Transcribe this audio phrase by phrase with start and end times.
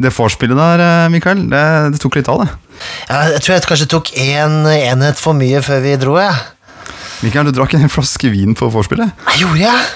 [0.00, 1.62] Det vorspielet der, eh, Mikael, det,
[1.94, 2.80] det tok litt av, det.
[3.08, 6.34] Ja, jeg tror jeg kanskje tok én enhet for mye før vi dro, jeg.
[7.24, 9.12] Mikael, du drakk en flaske vin på vorspielet.
[9.40, 9.88] Gjorde jeg?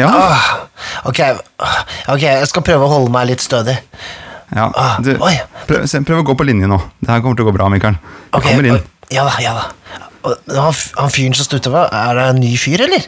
[0.00, 0.08] Ja.
[0.10, 0.46] Åh,
[1.10, 1.20] ok,
[2.10, 3.76] ok, jeg skal prøve å holde meg litt stødig.
[4.54, 4.68] ja.
[4.74, 5.12] Ah, Du,
[5.68, 6.80] prøv, prøv å gå på linje nå.
[7.00, 7.96] Det her kommer til å gå bra, Mikael.
[8.00, 8.80] Du Ok, kommer inn.
[9.12, 9.66] Ja da, ja da.
[10.56, 13.04] Han, han fyren som stod utover, er det en ny fyr, eller?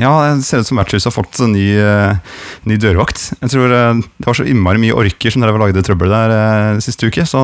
[0.00, 2.38] Ja, det ser ut som vertshuset har fått en ny, eh,
[2.68, 3.20] ny dørvakt.
[3.38, 6.80] Jeg tror eh, Det var så innmari mye orker som drev og lagde trøbbel der
[6.82, 7.40] sist siste uke, så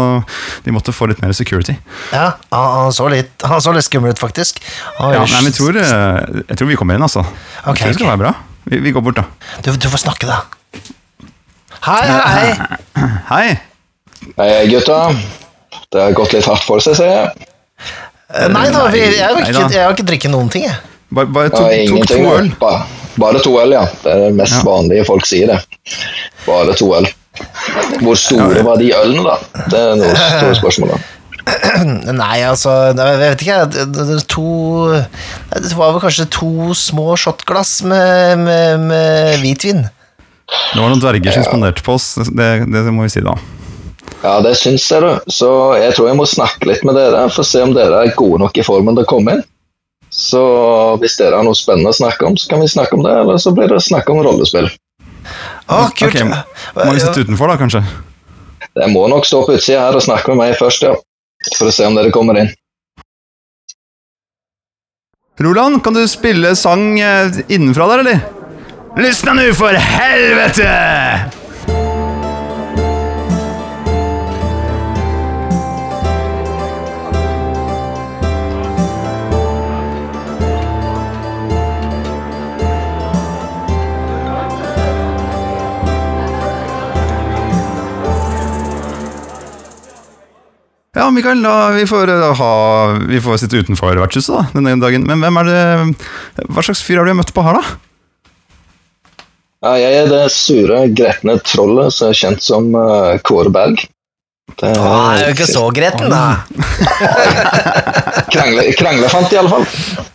[0.65, 1.77] de måtte få litt mer security.
[2.11, 4.59] Ja, han, så, litt, han så litt skummel ut, faktisk.
[4.99, 7.23] Ja, nei, men jeg tror, eh, jeg tror vi kommer inn, altså.
[7.63, 8.13] Okay, jeg tror det skal okay.
[8.17, 8.35] være bra.
[8.65, 9.53] Vi, vi går bort, da.
[9.63, 10.43] du, du får snakke, da.
[11.85, 12.51] Hei, hei.
[13.33, 13.47] Hei!
[14.39, 14.99] Hei, gutta.
[15.93, 17.51] Det har gått litt hardt for seg, ser jeg.
[18.33, 20.94] Eh, Nei da, vi, jeg, har ikke, jeg har ikke drikket noen ting, jeg.
[21.15, 22.49] Bare, bare Ja, tok, tok to øl.
[22.61, 22.85] Bare,
[23.21, 23.85] bare to øl, ja.
[24.03, 24.63] Det er det mest Ja.
[24.67, 25.61] vanlige folk sier det.
[26.47, 27.07] Bare to øl.
[28.03, 29.65] Hvor store var de ølene, da?
[29.71, 30.95] Det er noe store spørsmål.
[30.95, 31.03] da.
[32.25, 33.57] Nei, altså, jeg vet ikke.
[34.33, 34.47] To
[34.95, 39.83] Det var vel kanskje to små shotglass med, med, med hvitvin.
[39.85, 43.35] Det var noen dverger som spanderte på oss, det, det må vi si da.
[44.25, 45.31] Ja, det syns jeg, du.
[45.33, 45.49] Så
[45.81, 48.41] jeg tror jeg må snakke litt med dere for å se om dere er gode
[48.41, 49.43] nok i formen til å komme inn.
[50.15, 50.41] Så
[51.03, 53.41] hvis dere har noe spennende å snakke om, så kan vi snakke om det, eller
[53.43, 54.69] så blir det snakk om rollespill.
[55.67, 56.15] Ah, kult.
[56.15, 56.21] Ok,
[56.79, 57.83] må vi sitte utenfor, da, kanskje?
[58.75, 60.95] Dere må nok stå på utsida her og snakke med meg først, ja.
[61.59, 62.53] For å se om dere kommer inn.
[65.43, 68.23] Roland, kan du spille sang eh, innenfra der, eller?
[69.03, 70.71] Lysna nu, for helvete!
[90.95, 92.53] Ja, Mikael, da, vi, får, eh, ha,
[93.09, 95.07] vi får sitte utenfor vertshuset da, denne dagen.
[95.09, 97.81] Men hvem er det, hva slags fyr har du møtt på her, da?
[99.65, 103.81] Ja, jeg er det sure, gretne trollet som er kjent som uh, Kåre Berg.
[104.61, 106.45] Det Å, jeg er jo ikke så gretten, da.
[108.35, 109.65] Krangle, kranglefant, iallfall.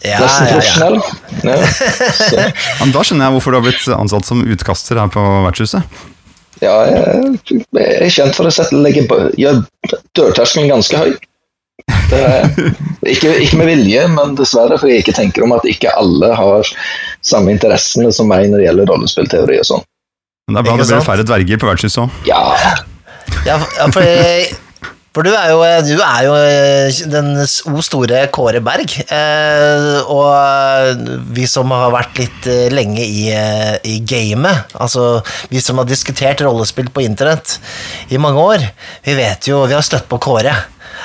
[0.05, 0.53] Ja, Nesten ja, ja.
[0.53, 1.01] profesjonell.
[1.43, 1.57] Ja.
[2.79, 5.99] Ja, da skjønner jeg hvorfor du har blitt ansatt som utkaster her på vertshuset.
[6.61, 9.03] Ja, jeg, jeg er kjent for å legge
[10.17, 11.11] dørterskelen ganske høy.
[12.09, 12.49] Det er,
[13.07, 16.69] ikke, ikke med vilje, men dessverre for jeg ikke tenker om at ikke alle har
[17.25, 19.83] samme interessene som meg når det gjelder rollespillteori og sånn.
[20.49, 22.09] Men det er bra det blir færre dverger på vertshuset òg.
[22.29, 22.41] Ja,
[23.45, 23.59] Ja,
[23.93, 24.45] for- ja,
[25.15, 28.93] for, du er jo, du er jo eh, den o store Kåre Berg.
[29.09, 31.03] eh, Og
[31.33, 35.89] vi som har vært litt eh, lenge i, eh, i gamet, altså vi som har
[35.89, 37.57] diskutert rollespill på internett
[38.13, 38.67] i mange år,
[39.05, 40.53] vi vet jo Vi har støtt på Kåre.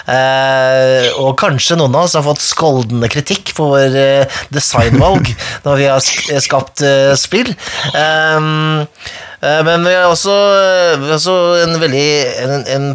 [0.04, 5.30] Eh, og kanskje noen av oss har fått skoldende kritikk for vår eh, designvalg
[5.66, 7.54] når vi har skapt eh, spill.
[7.94, 8.84] Um,
[9.40, 10.34] eh, men vi har også,
[11.00, 12.06] vi har også en veldig
[12.44, 12.92] en, en,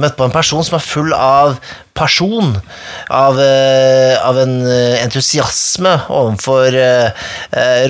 [0.00, 1.58] møtt på en person som er full av
[2.00, 2.54] person.
[3.12, 6.78] av, av en entusiasme overfor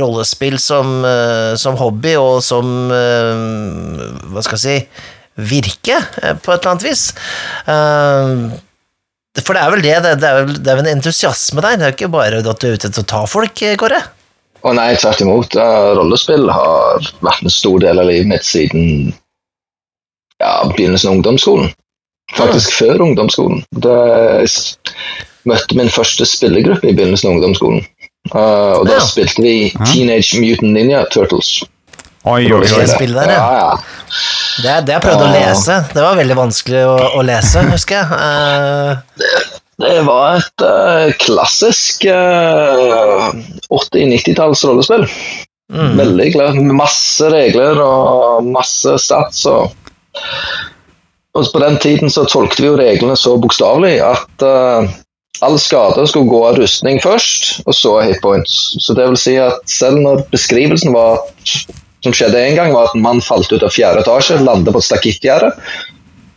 [0.00, 1.05] rollespill som,
[1.61, 4.79] som hobby og som Hva skal jeg si
[5.41, 7.05] virke, eh, på et eller annet vis.
[7.67, 8.59] Eh,
[9.41, 11.87] For det er vel det, det er vel, det er vel en entusiasme der, det
[11.87, 14.00] er jo ikke bare at du er ute etter å ta folk, Kåre?
[14.61, 15.55] Å oh, nei, tvert imot.
[15.56, 19.15] Ja, rollespill har vært en stor del av livet mitt siden
[20.41, 21.71] ja, begynnelsen av ungdomsskolen.
[22.37, 23.62] Faktisk før ungdomsskolen.
[23.83, 23.95] Da
[24.43, 24.50] jeg
[25.49, 27.81] møtte min første spillegruppe i begynnelsen av ungdomsskolen.
[28.34, 29.06] Uh, og da Ja.
[29.09, 29.55] spilte vi
[29.89, 31.62] Teenage Mutant Ninja Turtles.
[32.28, 32.66] Oi, oi, oi.
[32.69, 33.41] Det spillet der, ja.
[33.41, 33.78] ja, ja.
[34.60, 35.76] Det, det jeg prøvde å lese.
[35.94, 38.06] Det var veldig vanskelig å, å lese, husker jeg.
[38.12, 39.47] Uh,
[39.81, 43.31] Det var et uh, klassisk uh,
[43.72, 45.06] 80-90-talls rollespill.
[45.72, 45.94] mm.
[46.03, 46.60] Veldig klart.
[46.76, 49.47] Masse regler og masse stats.
[49.48, 49.72] Og,
[51.32, 54.93] og på den tiden så tolkte vi jo reglene så bokstavelig at uh,
[55.40, 58.58] all skade skulle gå av rustning først, og så hitpoints.
[58.84, 61.25] Så det vil si at selv når beskrivelsen var
[62.05, 64.81] som skjedde en gang, var at en mann falt ut av fjerde etasje, landet på
[64.82, 65.52] et stakittgjerde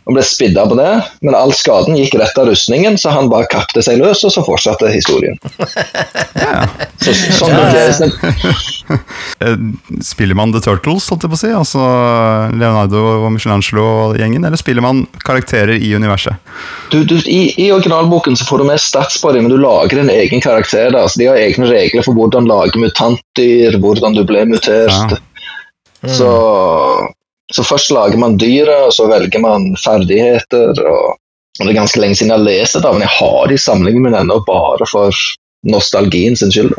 [0.04, 0.90] og ble spidda på det,
[1.24, 4.42] men all skaden gikk rett av rustningen, så han bare kapte seg løs, og så
[4.44, 5.38] fortsatte historien.
[7.04, 7.70] Så, sånn Ja, ja.
[7.72, 8.12] ble det.
[9.44, 9.54] Eh,
[10.04, 11.48] Spiller man The Turtles, holdt jeg på å si?
[11.56, 11.80] Altså
[12.52, 14.44] Leonardo og Michelangelo og gjengen?
[14.44, 16.36] Eller spiller man karakterer i universet?
[16.92, 20.02] Du, du, i, I originalboken så får du med stats på dem, men du lager
[20.02, 20.92] en egen karakter.
[20.92, 24.92] der, så De har egne regler for hvordan lage mutantdyr, hvordan du ble mutert.
[24.92, 25.20] Ja.
[26.10, 26.30] Så
[27.52, 30.72] Så først lager man dyret, og så velger man ferdigheter.
[30.80, 31.16] og,
[31.60, 34.02] og Det er ganske lenge siden jeg har lest det, men jeg har de samlingen
[34.02, 35.12] min ennå bare for
[35.68, 36.72] nostalgien sin skyld.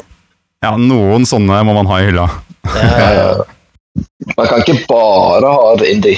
[0.65, 2.29] Ja, noen sånne må man ha i hylla.
[2.65, 3.35] Ja,
[4.37, 6.17] Man kan ikke bare ha det indie.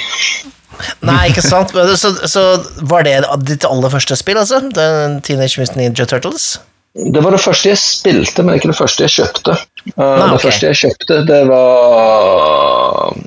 [1.06, 1.74] Nei, ikke sant?
[1.98, 2.44] Så, så
[2.89, 4.62] var det ditt aller første spill, altså?
[4.74, 6.57] Den Teenage Mutant Ninja Turtles?
[6.98, 9.58] Det var det første jeg spilte, men ikke det første jeg kjøpte.
[9.94, 10.32] Uh, Nei, okay.
[10.34, 13.20] Det første jeg kjøpte, det var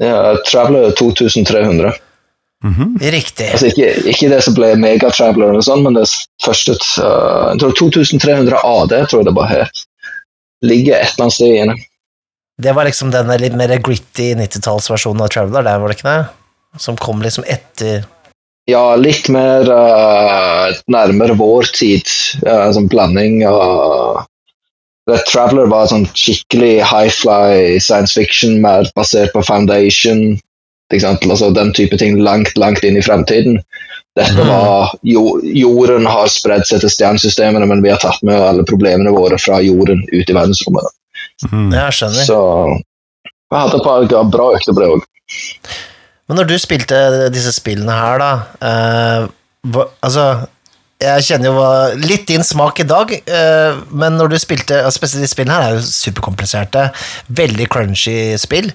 [0.00, 0.14] ja,
[0.48, 1.92] Traveler 2300.
[3.00, 3.46] Riktig.
[3.52, 6.04] Altså ikke, ikke det som ble Megatraveler, sånn, men det
[6.44, 9.84] første uh, Jeg tror 2300 AD, tror jeg det bare het.
[10.64, 11.76] Ligger et eller annet sted inne.
[12.60, 16.80] Det var liksom den litt mer gritty 90-tallsversjonen av Traveler, der var det ikke det?
[16.84, 18.04] Som kom liksom etter
[18.68, 22.10] Ja, litt mer uh, nærmere vår tid.
[22.44, 24.26] uh, en sånn blanding av
[25.10, 30.36] Red Traveler var sånn skikkelig high-fly science fiction, mer basert på Foundation.
[30.90, 31.24] Ikke sant?
[31.26, 33.60] Altså, den type ting langt, langt inn i fremtiden.
[34.18, 38.66] Dette var jo, Jorden har spredd seg til stjernesystemene, men vi har tatt med alle
[38.66, 40.90] problemene våre fra jorden ut i verdensrommet.
[41.50, 41.70] Mm.
[41.74, 42.26] Jeg skjønner.
[42.26, 42.40] Så
[43.50, 45.06] jeg hadde et par bra økter på det òg.
[46.30, 46.96] Men når du spilte
[47.34, 48.30] disse spillene her, da
[48.62, 49.28] eh,
[49.74, 50.26] hva, Altså,
[51.02, 51.64] jeg kjenner jo
[52.04, 55.80] litt din smak i dag, eh, men når du spilte Spesielt de spillene her er
[55.80, 56.84] jo superkompliserte,
[57.34, 58.70] veldig crunchy spill.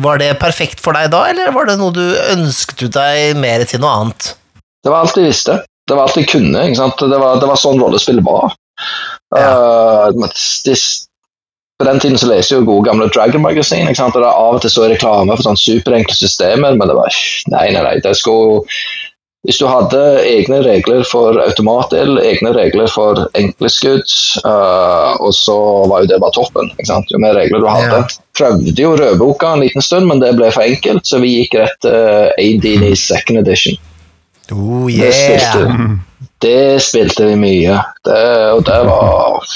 [0.00, 3.82] Var det perfekt for deg da, eller var det noe du ønsket deg mer til
[3.84, 4.32] noe annet?
[4.80, 5.58] Det var alt jeg visste.
[5.84, 6.64] Det var alt jeg kunne.
[6.64, 8.54] Det, var, det var sånn rollespill var.
[9.36, 9.50] Ja.
[10.08, 10.30] Uh,
[10.64, 10.76] de,
[11.80, 13.88] på den tiden så leste jeg jo gode gamle Dragon Magazine.
[13.88, 14.16] Ikke sant?
[14.18, 17.20] Og det av og til så er reklame for sånn superenkle systemer, men det var
[17.50, 17.94] Nei, nei, nei.
[18.04, 18.66] Det skulle
[19.48, 24.04] hvis du hadde egne regler for automatdel, egne regler for enkle skudd,
[24.44, 25.56] uh, og så
[25.88, 26.68] var jo det bare toppen.
[27.08, 28.02] Jo mer regler du hadde.
[28.02, 28.18] Ja.
[28.36, 31.80] Prøvde jo rødboka en liten stund, men det ble for enkelt, så vi gikk rett
[31.80, 33.80] til uh, i second edition.
[34.52, 35.96] Oh, Det spilte,
[36.44, 37.80] det spilte vi mye.
[38.04, 38.20] Det,
[38.58, 39.48] og det var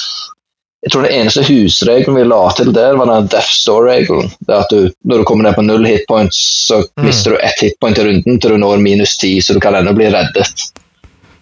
[0.84, 4.30] Jeg tror den eneste husregelen vi la til der, var den Death Store-regelen.
[4.44, 7.98] Det at du, Når du kommer ned på null hitpoints, så mister du ett hitpoint
[7.98, 10.66] i runden til du når minus ti, så du kan ennå bli reddet.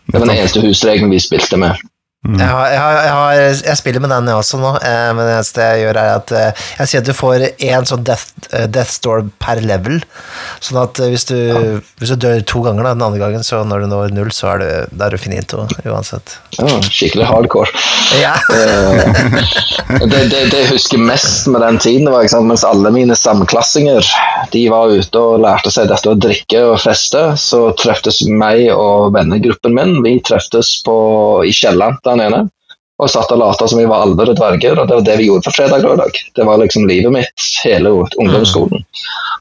[0.07, 1.83] Det var den eneste husregelen vi spilte med.
[2.23, 3.37] Jeg, har, jeg, har, jeg, har,
[3.67, 6.33] jeg spiller med den jeg også nå, eh, men det eneste jeg gjør er at
[6.39, 9.99] eh, jeg sier at du får én sånn death, eh, death store per level.
[10.63, 11.35] Sånn at eh, hvis du,
[11.99, 14.53] hvis du dør to ganger, da, den andre gangen, så når du når null, så
[14.53, 16.37] er du, da er du finito uansett.
[16.61, 17.83] Ja, skikkelig hardcore.
[18.21, 18.37] Ja.
[19.99, 24.07] Det, det, det jeg husker mest med den tiden, var mens alle mine samklassinger
[24.55, 29.11] de var ute og lærte seg dette å drikke og feste, så treftes meg og
[29.17, 30.95] vennegruppen min vi treftes på,
[31.43, 32.43] i kjelleren der ene.
[33.03, 35.27] Og satt og lata som vi var alver og dverger, og det var det vi
[35.27, 36.19] gjorde på fredag og lørdag.
[36.37, 38.85] Det var liksom livet mitt, hele ungdomsskolen.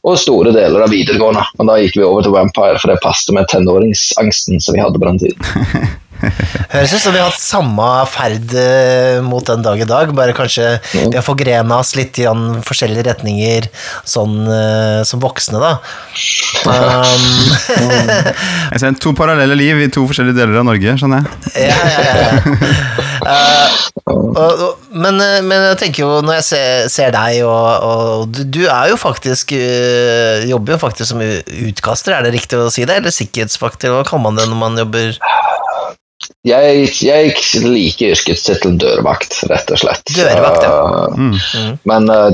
[0.08, 1.44] Og store deler av videregående.
[1.60, 4.98] Og da gikk vi over til Vampire, for det passet med tenåringsangsten som vi hadde
[4.98, 5.92] på den tiden.
[6.74, 10.36] Høres ut som vi har hatt samme ferd eh, mot den dag i dag, bare
[10.38, 12.28] kanskje vi har forgrena oss litt i
[12.68, 13.70] forskjellige retninger
[14.08, 15.74] sånn eh, som voksne, da.
[16.68, 17.26] Um,
[18.72, 21.70] Jeg ser to parallelle liv i to forskjellige deler av Norge, skjønner jeg.
[21.70, 22.32] ja, ja, ja.
[23.22, 23.80] Uh,
[24.12, 28.42] og, og, men, men jeg tenker jo, når jeg ser, ser deg, og, og du,
[28.46, 29.54] du er jo faktisk
[30.48, 32.98] Jobber jo faktisk som utkaster, er det riktig å si det?
[33.02, 35.16] Eller sikkerhetsfaktor, hva kaller man det når man jobber
[36.46, 37.34] Jeg, jeg
[37.66, 40.04] liker yrkestittelen dørvakt, rett og slett.
[40.16, 40.72] Dørvakt, ja.
[40.72, 41.78] Uh, Mm.
[41.90, 42.30] Men uh,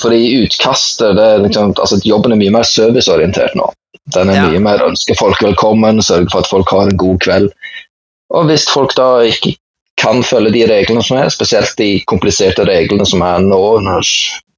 [0.00, 3.70] fordi utkastet det liksom, altså, Jobben er mye mer serviceorientert nå.
[4.14, 4.46] Den er Ja.
[4.50, 7.50] mye mer ønske folk velkommen, sørge for at folk har en god kveld.
[8.34, 9.56] Og hvis folk da ikke
[10.00, 14.00] kan følge de reglene som er, spesielt de kompliserte reglene som er nå under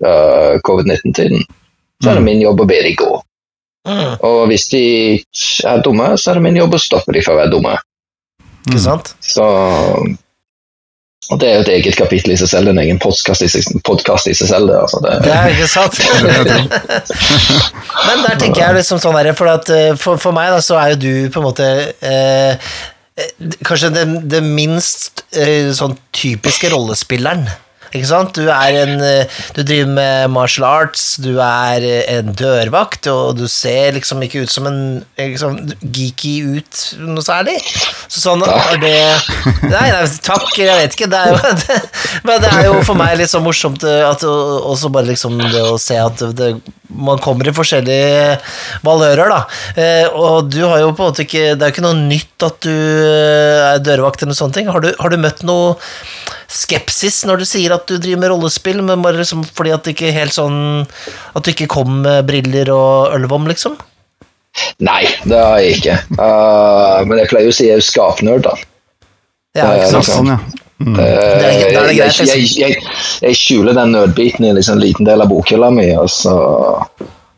[0.05, 1.43] uh, covid-19-tiden,
[2.03, 3.13] så er det min jobb å be de gå.
[3.89, 4.85] mm, Og hvis de
[5.67, 7.75] er dumme, så er det min jobb å stoppe de fra å være dumme.
[8.69, 9.15] Ikke sant?
[9.21, 9.47] Så
[11.31, 13.79] og Det er jo et eget kapittel i seg selv, en egen podkast i, seg-
[13.87, 14.69] podcast i seg selv.
[14.69, 14.99] Det, altså.
[15.05, 16.01] det, Det er ikke sant?
[18.09, 20.77] Men der tenker jeg liksom sånn her, for, at, eh, for, for meg da, så
[20.83, 21.69] er jo du på en måte
[22.03, 22.53] eh,
[23.17, 23.31] eh,
[23.65, 24.05] Kanskje det,
[24.35, 27.47] det minst eh, sånn typiske rollespilleren.
[27.93, 28.33] Ikke sant?
[28.37, 33.37] Du er en eh, Du driver med martial arts, du er eh, en dørvakt, og
[33.37, 34.81] du ser liksom ikke ut som en
[35.21, 37.59] liksom, geeky ut noe særlig.
[38.09, 38.97] Så sånn er det
[39.69, 41.11] Nei, nei, takk, jeg vet ikke.
[41.13, 41.81] Det er jo, det,
[42.29, 45.65] men det er jo for meg litt så morsomt eh, at også bare liksom det
[45.67, 46.55] å se at det,
[46.93, 48.37] man kommer i forskjellige
[48.85, 49.41] valører, da.
[50.13, 52.59] Og du har jo på en måte ikke Det er jo ikke noe nytt at
[52.67, 54.69] du er dørvakt eller noe sånne ting.
[54.73, 55.79] Har du, har du møtt noe
[56.53, 59.95] skepsis når du sier at du driver med rollespill, men bare liksom fordi at det
[59.97, 60.59] ikke helt sånn
[61.33, 63.79] At du ikke kom med briller og ølvom, liksom?
[64.85, 65.95] Nei, det har jeg ikke.
[66.19, 68.57] Uh, men jeg pleier jo å si jeg er skapnerd, da.
[69.57, 69.97] Ja, Eh, ikke sant?
[69.97, 70.13] liksom.
[70.13, 70.59] Sånn, ja.
[70.83, 70.95] Mm.
[70.99, 71.03] Uh,
[71.39, 72.85] det jeg, jeg, jeg, jeg,
[73.23, 75.89] jeg skjuler den nødbiten i liksom en liten del av bokhylla mi.
[75.97, 76.33] Altså.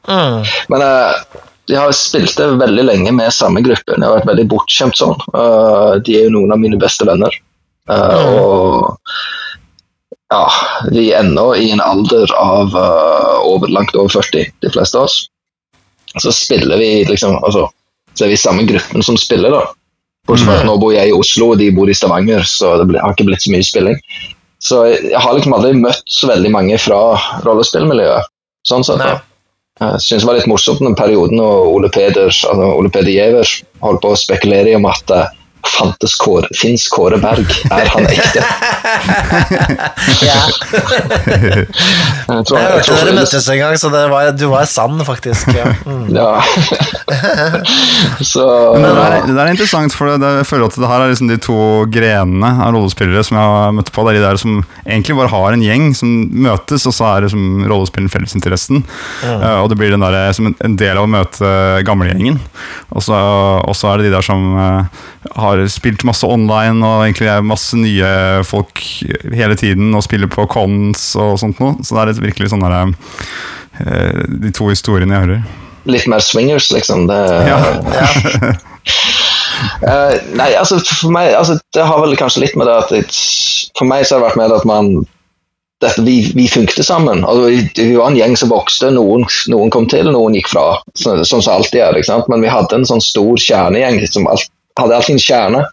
[0.09, 0.45] Mm.
[0.73, 1.41] Men eh,
[1.71, 3.95] jeg har spilt det veldig lenge med samme gruppe.
[3.97, 5.17] Jeg har vært veldig bortskjemt sånn.
[5.33, 7.37] Eh, de er jo noen av mine beste venner.
[7.91, 8.97] Eh, Og
[10.33, 10.45] ja,
[10.91, 15.07] vi er ennå i en alder av uh, over, langt over 40, de fleste av
[15.07, 15.19] oss.
[16.19, 17.69] Så spiller vi liksom altså,
[18.15, 19.65] Så er vi samme gruppen som spiller, da.
[20.27, 22.97] Bortsett fra at nå bor jeg i Oslo, og de bor i Stavanger, så det
[22.97, 23.99] har ikke blitt så mye spilling.
[24.65, 27.01] Så jeg, har liksom aldri møtt så veldig mange fra
[27.45, 28.31] rollespillmiljøet.
[28.65, 29.03] Sånn sett.
[29.03, 29.19] Nei.
[29.83, 33.51] Jeg synes det var litt morsomt den perioden og Ole Peder, altså Ole Peder Giæver
[33.83, 35.25] holdt på å spekulere i om at det
[35.69, 37.49] fantes Kåre, fins Kåre Berg.
[37.73, 38.45] Er han ekte?
[40.25, 40.41] Ja.
[42.25, 45.49] Jeg tror- Jeg hørte dere møttes en gang, så det var, du var sann, faktisk.
[45.57, 45.73] Ja.
[45.85, 46.05] Mm.
[46.15, 46.41] Ja.
[48.25, 48.45] så
[48.77, 51.31] det, er, det er interessant, for det, det, jeg føler at det her er liksom
[51.31, 51.57] de to
[51.93, 54.05] grenene av rollespillere som jeg har møtt på.
[54.05, 56.13] Det er de der som egentlig bare har en gjeng som
[56.47, 58.85] møtes, og så er liksom rollespillen fellesinteressen.
[59.25, 59.43] Mm.
[59.63, 61.51] og det blir den der, som en, del av å møte
[61.87, 62.41] gamlegjengen.
[62.95, 63.15] Og så
[63.65, 65.03] og så er det de der som eh,
[65.55, 68.11] har spilt masse online, og egentlig er masse nye
[68.47, 68.83] folk
[69.35, 71.77] hele tiden, og spiller på cons og sånt noe.
[71.83, 72.83] Så det er virkelig sånn derre
[73.81, 75.43] eh, De to historiene jeg hører.
[75.87, 77.07] litt mer swingers, liksom.
[77.11, 77.19] Det,
[77.49, 77.59] Ja.
[77.95, 78.07] Ja.
[79.85, 83.03] uh, nei, altså for meg altså, Det har vel kanskje litt med det at det,
[83.79, 84.95] For meg så har det vært med at man
[86.01, 87.25] vi, vi funkte sammen.
[87.29, 88.89] Altså, vi, var en gjeng som vokste.
[88.95, 90.79] Noen, noen kom til, noen gikk fra.
[90.97, 92.25] så- Sånn som alltid er.
[92.29, 94.49] Men vi hadde en sånn stor kjernegjeng som alt,
[94.81, 95.65] hadde alltid en kjerne.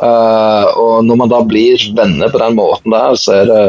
[0.00, 3.62] Uh, og når man da blir venner på den måten der, så er det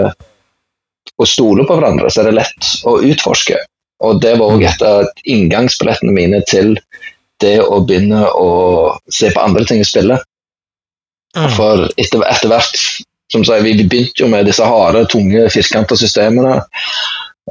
[1.22, 3.60] å stole på hverandre, så er det lett å utforske.
[4.02, 6.74] Og det var òg et av inngangsbillettene mine til
[7.42, 8.50] det å begynne å
[9.14, 10.24] se på andre ting i spillet.
[11.38, 11.48] Mm.
[11.56, 12.80] For etter, etter hvert
[13.32, 16.60] som sagt, vi, vi begynte jo med disse harde, tunge, firkanta systemene.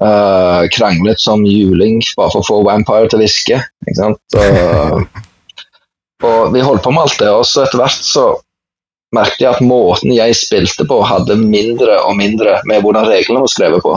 [0.01, 3.59] Uh, kranglet som juling bare for å få Vampire til å hviske.
[3.87, 4.21] ikke sant?
[4.39, 5.03] Og,
[6.27, 8.27] og vi holdt på med alt det, og så etter hvert så
[9.15, 13.53] merket jeg at måten jeg spilte på, hadde mindre og mindre med hvordan reglene var
[13.53, 13.97] skrevet på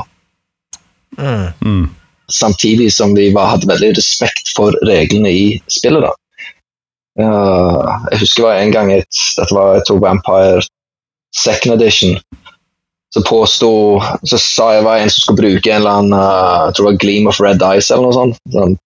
[1.17, 1.47] Mm.
[1.61, 1.89] Mm.
[2.31, 6.01] samtidig som vi var, hadde veldig respekt for reglene i spillet.
[6.01, 6.13] da.
[7.19, 10.63] Uh, jeg husker det var en gang et, dette var jeg tror Vampire
[11.35, 12.17] second edition.
[13.13, 16.73] Så påsto Så sa jeg var en som skulle bruke en eller annen uh, jeg
[16.73, 18.41] tror det var Gleam of Red Ice eller noe sånt.
[18.55, 18.77] Sånn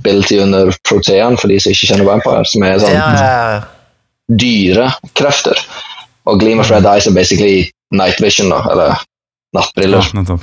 [0.00, 2.44] ability under Protean, for de som ikke kjenner Vampire.
[2.48, 3.64] Som er sånn Ja, ja, ja.
[4.40, 5.60] dyre krefter.
[6.26, 9.02] Og Gleam of Red Eyes er basically night vision, da, eller
[9.56, 10.06] nattbriller.
[10.16, 10.38] Ja.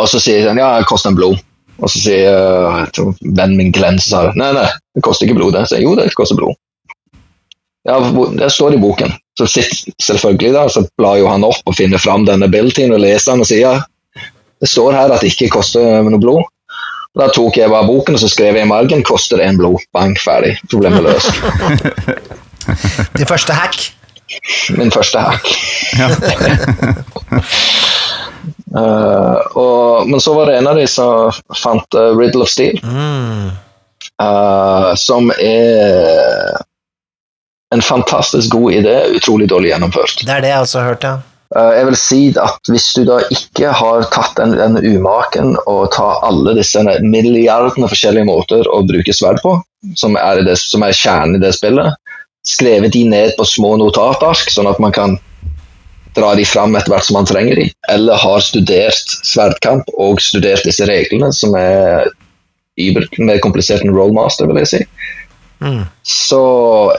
[0.00, 1.42] Og så sier han ja, det koster en blod.
[1.76, 5.28] Og så sier uh, jeg tror vennen min Glenn så sa nei, nei, det koster
[5.28, 5.56] ikke blod.
[5.58, 5.66] det.
[5.68, 6.56] Så jeg, jo, det koster blod.
[7.86, 8.00] Ja,
[8.34, 9.12] det står i boken.
[9.38, 13.02] Så sitter selvfølgelig da, så blar jo han opp og finner fram denne abilityen og
[13.04, 13.74] leser den og sier ja,
[14.64, 16.48] det står her at det ikke koster noe blod.
[17.16, 19.80] Da tok jeg bare boken og så skrev jeg i margen koster en blod.
[19.96, 20.56] Bank, ferdig.
[20.70, 21.30] Problemet løst.
[23.16, 23.92] Din første hack.
[24.76, 25.48] Min første hack.
[25.96, 26.10] Ja.
[28.76, 32.82] uh, og, men så var det en av de som fant uh, Riddle of Steel.
[32.84, 33.54] Mm.
[34.20, 36.58] uh, som er
[37.74, 40.20] en fantastisk god idé, utrolig dårlig gjennomført.
[40.26, 41.16] Det er det jeg også har hørt, ja.
[41.54, 45.92] Eh, jeg vil si at hvis du da ikke har tatt den, den umaken og
[45.94, 49.54] ta alle disse milliardene forskjellige måter å bruke sverd på,
[49.94, 51.94] som er, det, som er kjernen i det spillet,
[52.46, 55.16] skrevet de ned på små notatark, sånn at man kan
[56.16, 60.64] dra de fram etter hvert som man trenger de, eller har studert sverdkamp og studert
[60.64, 62.08] disse reglene, som er
[62.76, 64.82] mer komplisert enn Rollmaster, vil jeg si,
[65.56, 65.86] Mm.
[66.04, 66.40] så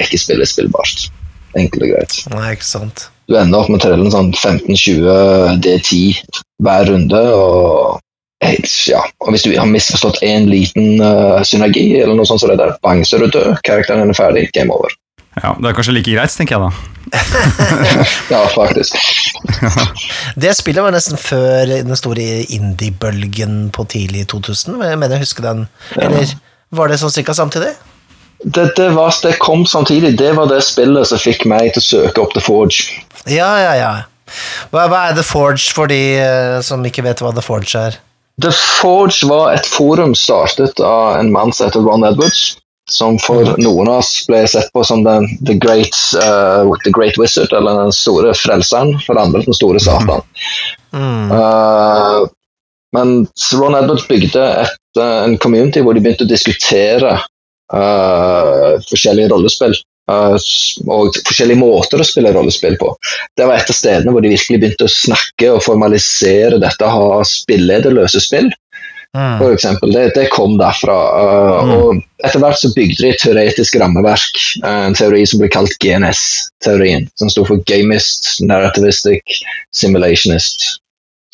[0.01, 1.11] ikke spillet spillbart.
[1.53, 2.15] Enkelt og greit.
[2.31, 3.03] Nei, ikke sant.
[3.27, 6.19] Du ender opp med å trelle en sånn 15-20 D10
[6.63, 7.23] hver runde.
[7.35, 7.97] Og,
[8.87, 9.01] ja.
[9.23, 12.61] og hvis du har misforstått én liten uh, synergi, eller noe sånt, så er det
[12.63, 13.57] der, bang, så er du død.
[13.67, 14.47] Karakteren er ferdig.
[14.55, 14.95] Game over.
[15.41, 16.71] ja, Det er kanskje like greit, tenker jeg da.
[18.33, 18.95] Ja, faktisk.
[20.41, 24.79] Det spillet var nesten før den store indie-bølgen på tidlig 2000.
[24.87, 25.67] Jeg mener jeg husker den.
[25.99, 26.31] Eller
[26.71, 27.75] var det sånn cirka samtidig?
[28.43, 30.17] Det, det, var, det kom samtidig.
[30.17, 33.01] Det var det spillet som fikk meg til å søke opp The Forge.
[33.33, 33.91] Ja, ja, ja.
[34.73, 37.99] Hva, hva er The Forge for de uh, som ikke vet hva The Forge er?
[38.41, 42.57] The Forge var et forum startet av en mann som heter Ron Edwards.
[42.87, 47.17] som for noen av oss ble sett på som den, the, great, uh, the great
[47.19, 50.23] wizard, eller den store frelseren, for andre den store satan.
[50.95, 51.31] Mm.
[51.31, 52.29] Uh,
[52.95, 53.11] men
[53.59, 57.17] Ron Edwards bygde et, en community hvor de begynte å diskutere
[58.87, 59.75] forskjellige rollespill.
[60.07, 60.37] Uh,
[60.87, 62.93] og forskjellige måter å spille rollespill på.
[63.35, 66.93] Det var et av stedene hvor de virkelig begynte å snakke og formalisere dette å
[66.93, 68.47] ha spillederløse spill.
[69.17, 69.37] Mm.
[69.39, 70.95] For eksempel, det, det kom derfra.
[70.95, 71.71] Uh, Mm.
[71.73, 75.73] Og etter hvert så bygde de et teoretisk rammeverk, uh, en teori som ble kalt
[75.83, 77.07] GNS-teorien.
[77.19, 79.41] Som sto for Gamist, Narrativistic,
[79.75, 80.67] Simulationist.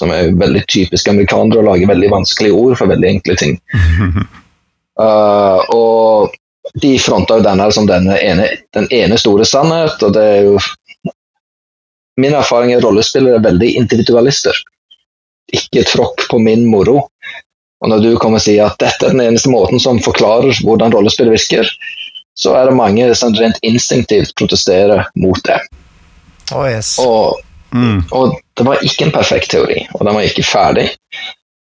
[0.02, 3.60] Som er veldig typisk amerikanere å lage veldig vanskelige ord for veldig enkle ting.
[4.98, 6.34] Uh, og
[6.82, 10.58] de fronta jo denne som den ene, den ene store sannhet, og det er jo
[12.22, 14.54] Min erfaring er rollespillere er veldig individualister.
[15.50, 17.08] Ikke tråkk på min moro.
[17.82, 20.94] Og når du kommer og sier at dette er den eneste måten som forklarer hvordan
[20.94, 21.66] rollespill virker,
[22.38, 25.58] så er det mange som rent instinktivt protesterer mot det.
[26.54, 27.00] Oh, yes.
[27.02, 27.42] Og,
[27.74, 28.04] Mm.
[28.12, 30.92] og det var ikke en perfekt teori, og den var ikke ferdig.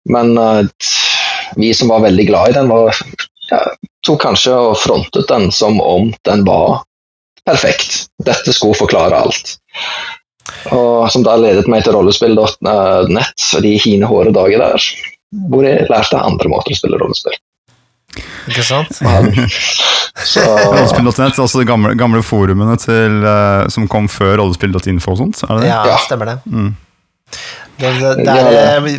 [0.10, 0.62] Men uh,
[1.58, 2.94] vi som var veldig glad i den, var,
[3.52, 3.62] ja,
[4.06, 6.82] tok kanskje og frontet den som om den var
[7.48, 8.08] perfekt.
[8.28, 9.58] Dette skulle forklare alt.
[10.72, 14.88] Og som da ledet meg til rollespill.nett og de hine hårde dager der,
[15.52, 17.36] hvor jeg lærte andre måter å spille rollespill.
[18.48, 19.00] Ikke sant?
[20.18, 25.44] Rollespill.net er altså de gamle, gamle forumene til, eh, som kom før rollespill.info og sånt?
[25.46, 25.72] Er det det?
[25.72, 25.98] Ja, Ja.
[26.04, 26.38] stemmer det.
[26.50, 26.72] Mm.
[27.80, 28.92] Der eh,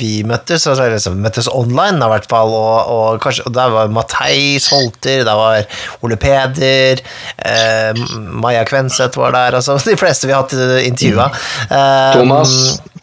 [0.00, 3.90] vi, møttes, altså, liksom, møttes online i hvert fall, og, og, kanskje, og der var
[3.92, 5.66] Matheis Holter, der var
[6.06, 7.02] Ole Peder,
[7.44, 11.28] eh, Maja Kvenseth var der, altså de fleste vi har hatt intervjua.
[11.68, 12.54] Eh, Thomas,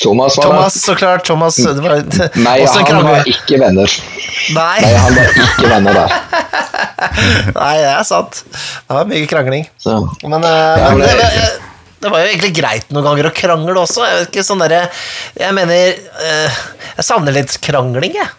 [0.01, 1.25] Thomas var Thomas, så klart.
[1.29, 2.01] Thomas, det var
[2.47, 3.99] Nei, han var ikke venner.
[4.53, 6.17] Nei, Nei, han var ikke venner der.
[7.59, 8.41] nei, det er sant.
[8.53, 9.69] Det var mye krangling.
[9.81, 9.99] Så.
[10.25, 11.72] Men, eh, Ja, men men det,
[12.03, 14.05] det- var jo egentlig greit noen ganger å krangle også.
[14.07, 14.89] Jeg vet ikke, sånn der,
[15.39, 15.93] Jeg mener
[16.27, 16.63] eh,
[16.97, 18.29] Jeg savner litt krangling, jeg.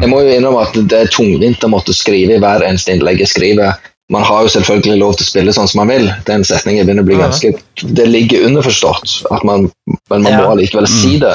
[0.00, 3.18] Jeg må jo innrømme at det er tungvint å måtte skrive i hver eneste innlegg
[3.24, 3.74] jeg skriver.
[4.12, 6.10] Man har jo selvfølgelig lov til å spille sånn som man vil.
[6.28, 9.70] Den setningen begynner å bli ganske Det ligger underforstått, at man,
[10.10, 10.50] men man må Ja.
[10.52, 11.34] allikevel si det.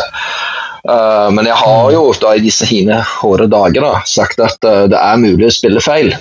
[0.87, 4.85] Uh, men jeg har jo da i disse hine hårde dager da, sagt at uh,
[4.87, 6.13] det er mulig å spille feil.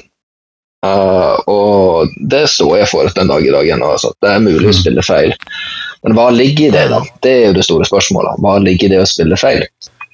[0.87, 3.92] Uh, og det står jeg for den dag i dag ennå.
[3.96, 4.12] Altså.
[4.22, 5.35] Det er mulig å spille feil.
[6.05, 7.01] Men hva ligger i det, da?
[7.25, 8.42] Det er jo det store spørsmålet.
[8.44, 9.64] Hva ligger i det å spille feil?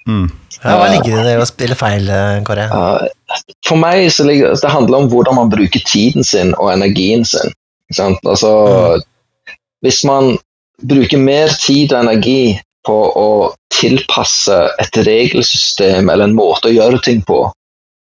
[0.08, 0.26] Mm.
[0.62, 2.68] Ja, hva ligger i det å spille feil, eh, Kåre?
[2.70, 7.26] Uh, for meg så ligger det handler om hvordan man bruker tiden sin og energien
[7.28, 7.52] sin.
[7.90, 8.22] Ikke sant?
[8.24, 9.02] Altså,
[9.82, 10.36] Hvis man
[10.86, 13.30] bruker mer tid og energi på å
[13.72, 17.44] tilpasse et regelsystem eller en måte å gjøre ting på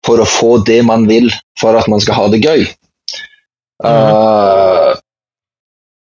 [0.08, 1.28] for å få det man vil
[1.60, 2.64] for at man skal ha det gøy,
[3.84, 4.96] uh,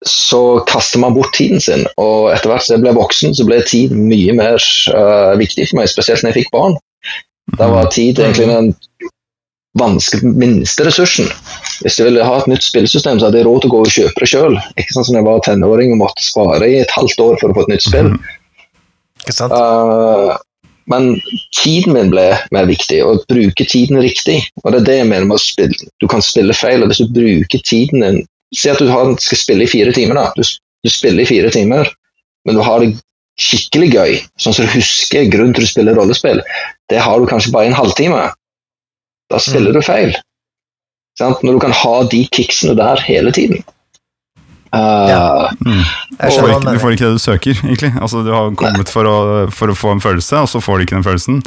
[0.06, 1.86] så kaster man bort tiden sin.
[1.98, 4.60] Og etter hvert som jeg ble voksen, så ble tid mye mer
[4.94, 6.78] uh, viktig for meg, spesielt når jeg fikk barn.
[7.58, 8.72] Da var tid egentlig den
[9.80, 11.28] vanskelig minste ressursen.
[11.82, 13.94] Hvis jeg ville ha et nytt spillsystem, så hadde jeg råd til å gå og
[13.98, 14.58] kjøpe det sjøl.
[14.80, 17.58] Ikke sånn som jeg var tenåring og måtte spare i et halvt år for å
[17.58, 18.13] få et nytt spill.
[19.26, 19.56] Ikke sant?
[19.58, 20.38] Uh,
[20.91, 21.15] men
[21.56, 24.38] tiden min ble mer viktig, og bruke tiden riktig.
[24.63, 25.89] Og det er det jeg mener med å spille.
[26.02, 28.24] Du kan spille feil, og hvis du bruker tiden din
[28.56, 30.15] Si at du skal spille i fire timer.
[30.15, 30.30] da.
[30.38, 30.43] Du,
[30.86, 31.89] du spiller i fire timer,
[32.45, 32.93] men du har det
[33.41, 36.39] skikkelig gøy, sånn som du husker grunnen til du spiller rollespill.
[36.88, 38.21] Det har du kanskje bare en halvtime.
[39.34, 40.15] Da spiller du feil.
[41.19, 41.43] Sant?
[41.43, 43.65] Når du kan ha de kicksene der hele tiden.
[44.76, 45.50] Uh, Ja.
[45.66, 45.84] Mm.
[46.16, 47.92] Du får, ikke, du får ikke det du søker, egentlig.
[48.02, 49.18] Altså, du har kommet for å,
[49.56, 51.42] for å få en følelse, og så får du ikke den følelsen.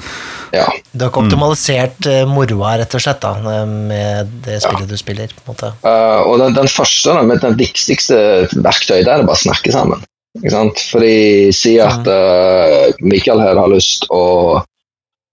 [0.57, 0.67] ja.
[0.93, 2.35] Du har ikke optimalisert mm.
[2.35, 5.33] moroa, rett og slett, da, med det spillet du spiller.
[5.37, 5.73] på en måte.
[5.85, 8.21] Uh, og den, den første, da, med den viktigste
[8.57, 10.05] verktøyet der, er bare å snakke sammen.
[10.39, 10.83] Ikke sant?
[10.93, 11.15] Fordi
[11.57, 14.61] si at uh, Mikael her har lyst å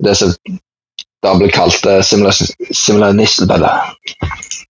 [0.03, 0.31] Det som
[1.23, 3.47] da blir kalt uh, simulanisme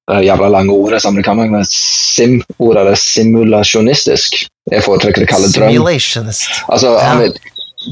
[0.05, 4.37] Det jævla lange ordet som det kan med sim-ordet er simulasjonistisk.
[4.71, 5.71] Jeg foretrekker å kalle det drøm.
[5.73, 6.61] Simulationist.
[6.69, 6.93] Altså.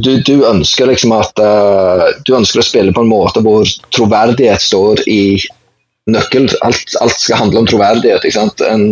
[0.04, 4.62] Du, du ønsker liksom at uh, Du ønsker å spille på en måte hvor troverdighet
[4.62, 5.42] står i
[6.10, 6.50] nøkkel.
[6.66, 8.26] Alt, alt skal handle om troverdighet.
[8.26, 8.62] ikke sant?
[8.68, 8.88] En,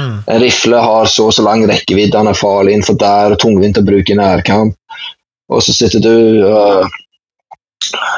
[0.00, 0.22] Mm.
[0.26, 3.84] en rifle har så og så lang rekkevidde, han er farlig innenfor der, tungvint å
[3.84, 4.74] bruke i nærkamp.
[5.50, 6.86] Og så sitter du uh,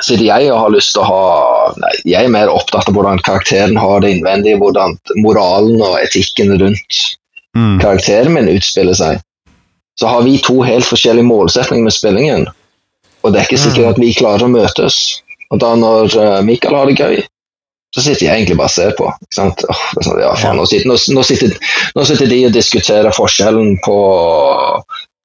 [0.03, 3.23] Sitter jeg og har lyst til å ha nei, Jeg er mer opptatt av hvordan
[3.23, 7.03] karakteren har det innvendig, hvordan moralen og etikken rundt
[7.57, 7.81] Mm.
[7.81, 9.21] karakteren min utspiller seg,
[10.01, 12.47] så har vi to helt forskjellige målsetninger med spillingen.
[13.23, 14.97] Og det er ikke sikkert at vi klarer å møtes.
[15.53, 17.21] Og da når uh, Mikael har det gøy,
[17.93, 19.11] så sitter jeg egentlig bare og ser på.
[19.37, 19.53] Sånn,
[20.17, 21.53] ja, faen, nå, sitter, nå, nå, sitter,
[21.93, 23.97] nå sitter de og diskuterer forskjellen på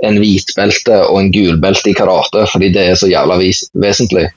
[0.06, 4.28] en hvitbelte og en gulbelte i karate, fordi det er så jævla vis vesentlig.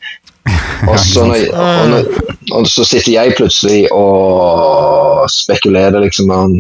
[0.89, 2.07] Og så, når, og, når,
[2.57, 6.57] og så sitter jeg plutselig og spekulerer liksom om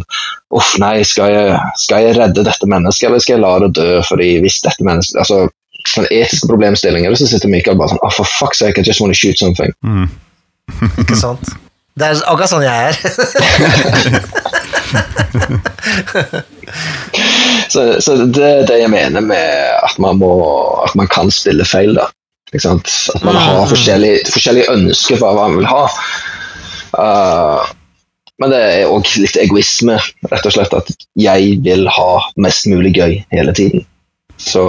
[0.50, 3.88] Uff, nei, skal jeg, skal jeg redde dette mennesket, eller skal jeg la det dø?
[4.08, 5.44] Fordi hvis dette mennesket altså,
[5.88, 9.14] sånne etiske problemstillinger, så sitter Mikael bare sånn oh, For fuck's sake, I just want
[9.14, 9.72] to shoot something.
[9.86, 10.10] Mm.
[11.04, 11.54] Ikke sant?
[11.98, 12.98] Det er akkurat sånn jeg er.
[17.70, 20.30] Så, så det er det jeg mener med at man, må,
[20.82, 21.94] at man kan spille feil.
[21.94, 22.08] da.
[22.50, 25.84] At man har forskjellige, forskjellige ønsker for hva man vil ha.
[26.98, 27.68] Uh,
[28.42, 30.00] men det er òg litt egoisme,
[30.32, 30.74] rett og slett.
[30.74, 32.10] At jeg vil ha
[32.42, 33.86] mest mulig gøy hele tiden.
[34.40, 34.62] Så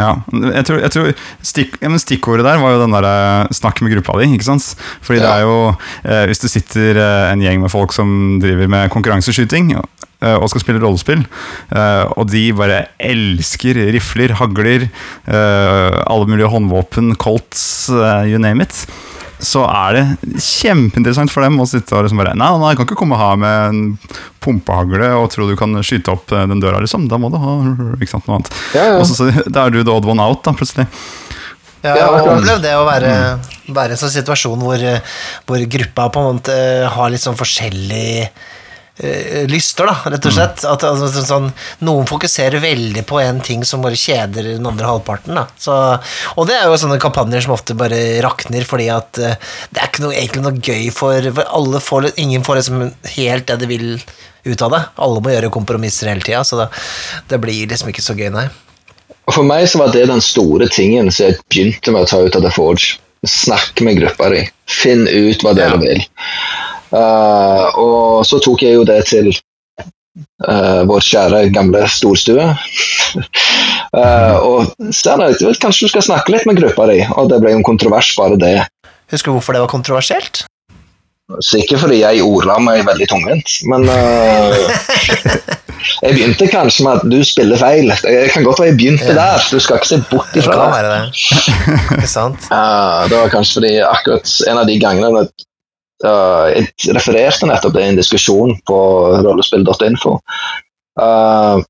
[0.00, 1.10] Ja, jeg tror, jeg tror
[1.46, 4.28] stikk, ja, men Stikkordet der var jo den der eh, snakk med gruppa di.
[4.34, 4.72] ikke sant?
[5.04, 8.70] Fordi det er jo eh, Hvis det sitter eh, en gjeng med folk som driver
[8.72, 11.24] med konkurranseskyting eh, og skal spille rollespill,
[12.14, 14.84] og de bare elsker rifler, hagler,
[15.26, 18.84] alle mulige håndvåpen, colts, you name it,
[19.42, 22.88] så er det kjempeinteressant for dem å sitte og liksom bare Nei, nei, jeg kan
[22.88, 23.80] ikke komme her med en
[24.42, 27.08] pumpehagle og tro du kan skyte opp eh, den døra, liksom.
[27.10, 27.56] Da må du ha
[27.98, 28.54] ikke sant, noe annet.
[28.76, 28.96] Ja, ja.
[29.00, 30.86] Og så, så, da er du the odd one out, da, plutselig.
[31.82, 33.12] Ja, jeg og opplevd det å være,
[33.74, 34.82] være i en sånn situasjon hvor,
[35.48, 36.58] hvor gruppa på en måte
[36.94, 38.50] har litt sånn forskjellige eh,
[39.48, 40.64] lyster, da, rett og slett.
[40.68, 41.48] At, altså, sånn,
[41.86, 45.34] noen fokuserer veldig på en ting som bare kjeder den andre halvparten.
[45.38, 45.46] Da.
[45.58, 45.76] Så,
[46.36, 49.88] og det er jo sånne kampanjer som ofte bare rakner, fordi at uh, det er
[49.88, 51.78] ikke noe, egentlig noe gøy for, for.
[51.82, 52.84] Får, ingen får liksom
[53.16, 53.86] helt det de vil
[54.44, 54.82] ut av det.
[55.06, 56.68] Alle må gjøre kompromisser hele tida, så det,
[57.32, 58.48] det blir liksom ikke så gøy, nei.
[59.30, 62.36] For meg så var det den store tingen som jeg begynte med å ta ut
[62.36, 62.98] av The Forge.
[63.28, 64.42] Snakk med gruppa di.
[64.66, 65.80] Finn ut hva dere Ja.
[65.80, 66.02] vil.
[66.92, 72.44] Uh, og så tok jeg jo det til uh, vår kjære gamle storstue.
[73.96, 77.00] uh, og Steinar, jeg kanskje du skal snakke litt med gruppa di?
[77.16, 78.58] Og det ble jo en kontrovers, bare det.
[79.12, 80.44] Husker du hvorfor det var kontroversielt?
[81.40, 83.86] Sikkert fordi jeg ordla meg veldig tungvint, men
[86.02, 87.90] Jeg begynte kanskje med at du spiller feil.
[88.04, 89.46] Det kan godt være jeg begynte der.
[89.50, 90.74] Du skal ikke se bort Det ifra kan det.
[90.76, 91.02] være det.
[91.98, 92.46] Ikke sant?
[92.50, 95.24] Ja, det var kanskje fordi akkurat en av de gangene
[96.06, 98.78] uh, Jeg refererte nettopp det i en diskusjon på
[99.24, 100.16] rollespill.info.
[101.00, 101.62] Uh,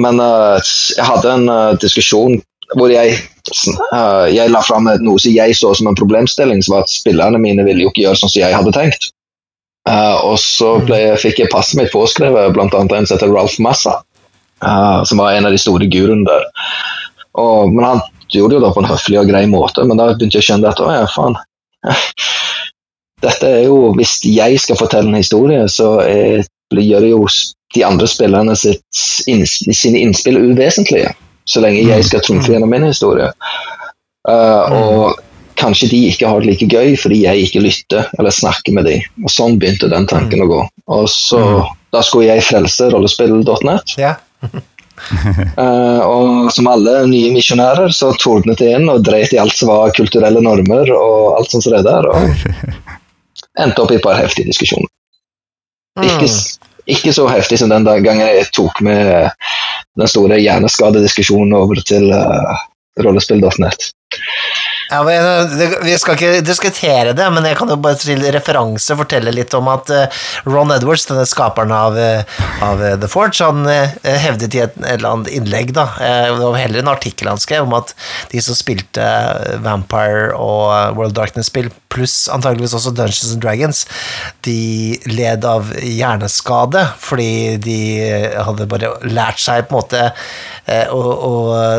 [0.00, 0.56] men uh,
[0.96, 2.40] jeg hadde en diskusjon
[2.78, 3.16] hvor jeg,
[4.30, 7.64] jeg la fram noe som jeg så som en problemstilling, som var at spillerne mine
[7.66, 9.08] ville jo ikke gjøre sånn som jeg hadde tenkt.
[9.90, 13.96] Og så ble, fikk jeg passet mitt påskrevet annet en som heter Ralph Massa,
[14.62, 16.46] som var en av de store guruene der.
[17.42, 20.12] Og, men han gjorde det jo da på en høflig og grei måte, men da
[20.12, 21.38] begynte jeg å skjønne at å ja, faen.
[23.20, 27.24] Dette er jo, Hvis jeg skal fortelle en historie, så er, gjør det jo
[27.74, 28.82] de andre spillerne sitt,
[29.30, 31.12] inns, sine innspill uvesentlige.
[31.48, 33.30] Så lenge jeg skal trumfe gjennom min historie.
[34.28, 35.20] Uh, og
[35.60, 39.06] kanskje de ikke har det like gøy fordi jeg ikke lytter eller snakker med dem.
[39.24, 40.64] Og sånn begynte den tanken å gå.
[40.96, 41.44] Og så,
[41.90, 43.96] Da skulle jeg frelse rollespill.net.
[43.98, 44.14] Ja.
[44.46, 49.72] uh, og som alle nye misjonærer så tordnet jeg inn og dreit i alt som
[49.72, 52.06] var kulturelle normer og alt sånt som det der.
[52.10, 52.20] Og
[53.64, 54.88] endte opp i et par heftige diskusjoner.
[56.00, 56.28] Ikke,
[56.86, 59.30] ikke så heftig som den gangen jeg tok med
[59.98, 62.54] den store hjerneskadediskusjonen over til uh,
[63.04, 63.90] rollespill.net.
[64.90, 69.30] Ja, men, vi skal ikke diskutere det, men jeg kan jo bare til referanse fortelle
[69.30, 72.26] litt om at eh, Ron Edwards, denne skaperen av, eh,
[72.66, 73.62] av eh, The Forge, han
[74.02, 77.78] hevdet i et, eller annet innlegg, da, det var heller en artikkel han skrev, om
[77.78, 77.94] at
[78.32, 79.06] de som spilte
[79.62, 83.86] Vampire og World Darkness-spill, pluss antageligvis også Dungeons and Dragons,
[84.46, 87.80] de led av hjerneskade, fordi de
[88.34, 91.34] hadde bare lært seg på en måte å, å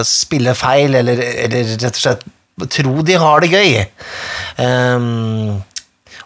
[0.08, 2.30] spille feil, eller, eller rett og slett
[2.70, 3.84] tro de har det gøy.
[4.62, 5.62] Um,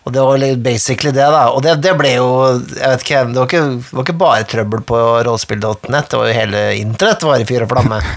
[0.06, 1.50] og det var basically det, da.
[1.50, 2.30] Og det, det ble jo
[2.78, 6.40] Jeg vet ikke, det var ikke, var ikke bare trøbbel på rollespill.net, det var jo
[6.40, 8.02] hele internett var i fyr og flamme.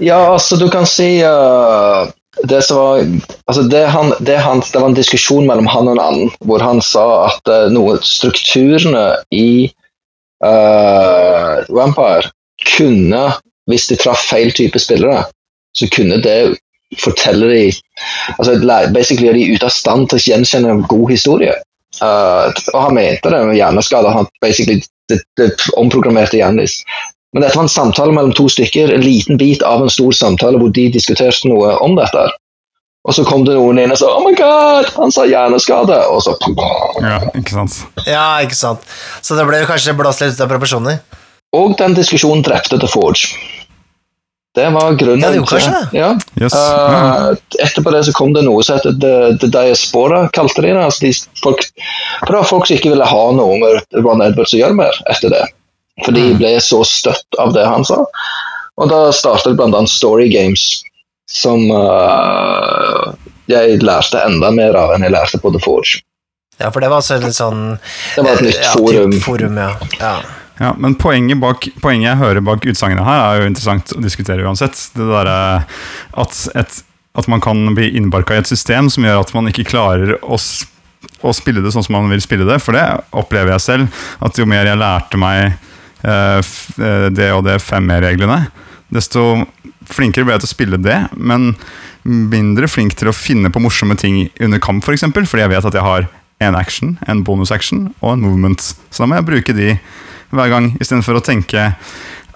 [0.00, 2.08] Ja, altså du kan si uh,
[2.48, 3.02] det som var
[3.50, 6.64] altså det, han, det, han, det var en diskusjon mellom han og en annen, hvor
[6.64, 9.68] han sa at uh, noe strukturene i
[10.44, 12.32] uh, Vampire
[12.76, 13.26] kunne,
[13.68, 15.26] hvis de traff feil type spillere,
[15.76, 16.38] så kunne det
[16.98, 17.64] fortelle de
[18.38, 18.56] altså
[18.94, 21.54] Basically er de ute av stand til å gjenkjenne en god historie.
[22.00, 24.10] Uh, og han mente det med hjerneskade.
[24.14, 26.80] Han basically det, det omprogrammerte hjernen deres.
[27.32, 30.58] Men dette var en samtale mellom to stykker, en liten bit av en stor samtale
[30.58, 32.26] hvor de diskuterte noe om dette.
[33.08, 36.22] Og så kom det noen inn og sa 'Oh my God, han sa hjerneskade!' Og
[36.22, 36.36] så
[37.00, 37.78] Ja, ikke sant.
[38.06, 38.80] Ja, ikke sant.
[39.22, 41.00] Så det ble kanskje blåst litt ut av proporsjoner?
[41.52, 43.38] Og den diskusjonen drepte The Forge.
[44.54, 45.98] Det var grunnen Ja, det gjorde kanskje det.
[45.98, 46.18] Ja.
[46.40, 46.54] Yes.
[46.54, 50.82] Uh, etterpå det så kom det noe som heter The, The Diaspora, kalte de det.
[50.82, 51.62] Altså de folk,
[52.18, 55.02] for det var folk som ikke ville ha noe med Ron Edwards å gjøre mer
[55.12, 55.44] etter det.
[56.02, 58.02] For de ble så støtt av det han sa.
[58.80, 59.84] Og da startet bl.a.
[59.90, 60.66] Story Games,
[61.30, 63.12] som uh,
[63.50, 66.02] jeg lærte enda mer av enn jeg lærte på The Forge.
[66.60, 67.60] Ja, for det var altså en sånn
[68.16, 69.14] Det var et nytt ja, forum.
[69.24, 69.70] forum ja.
[69.96, 70.14] ja.
[70.60, 74.44] Ja, men poenget, bak, poenget jeg hører bak utsagnet her, er jo interessant å diskutere
[74.44, 74.76] uansett.
[74.92, 75.36] Det derre
[76.20, 76.80] at, et,
[77.16, 80.36] at man kan bli innbarka i et system som gjør at man ikke klarer å,
[80.36, 82.58] å spille det sånn som man vil spille det.
[82.60, 82.84] For det
[83.16, 84.02] opplever jeg selv.
[84.20, 85.46] At jo mer jeg lærte meg
[86.04, 88.42] eh, eh, det og det 5E-reglene,
[88.92, 89.46] desto
[89.88, 90.98] flinkere ble jeg til å spille det.
[91.16, 91.54] Men
[92.04, 95.08] mindre flink til å finne på morsomme ting under kamp, f.eks.
[95.08, 96.12] For fordi jeg vet at jeg har
[96.44, 98.60] en action, en bonus-action og en movement.
[98.60, 99.72] Så da må jeg bruke de
[100.30, 101.70] hver gang, istedenfor å tenke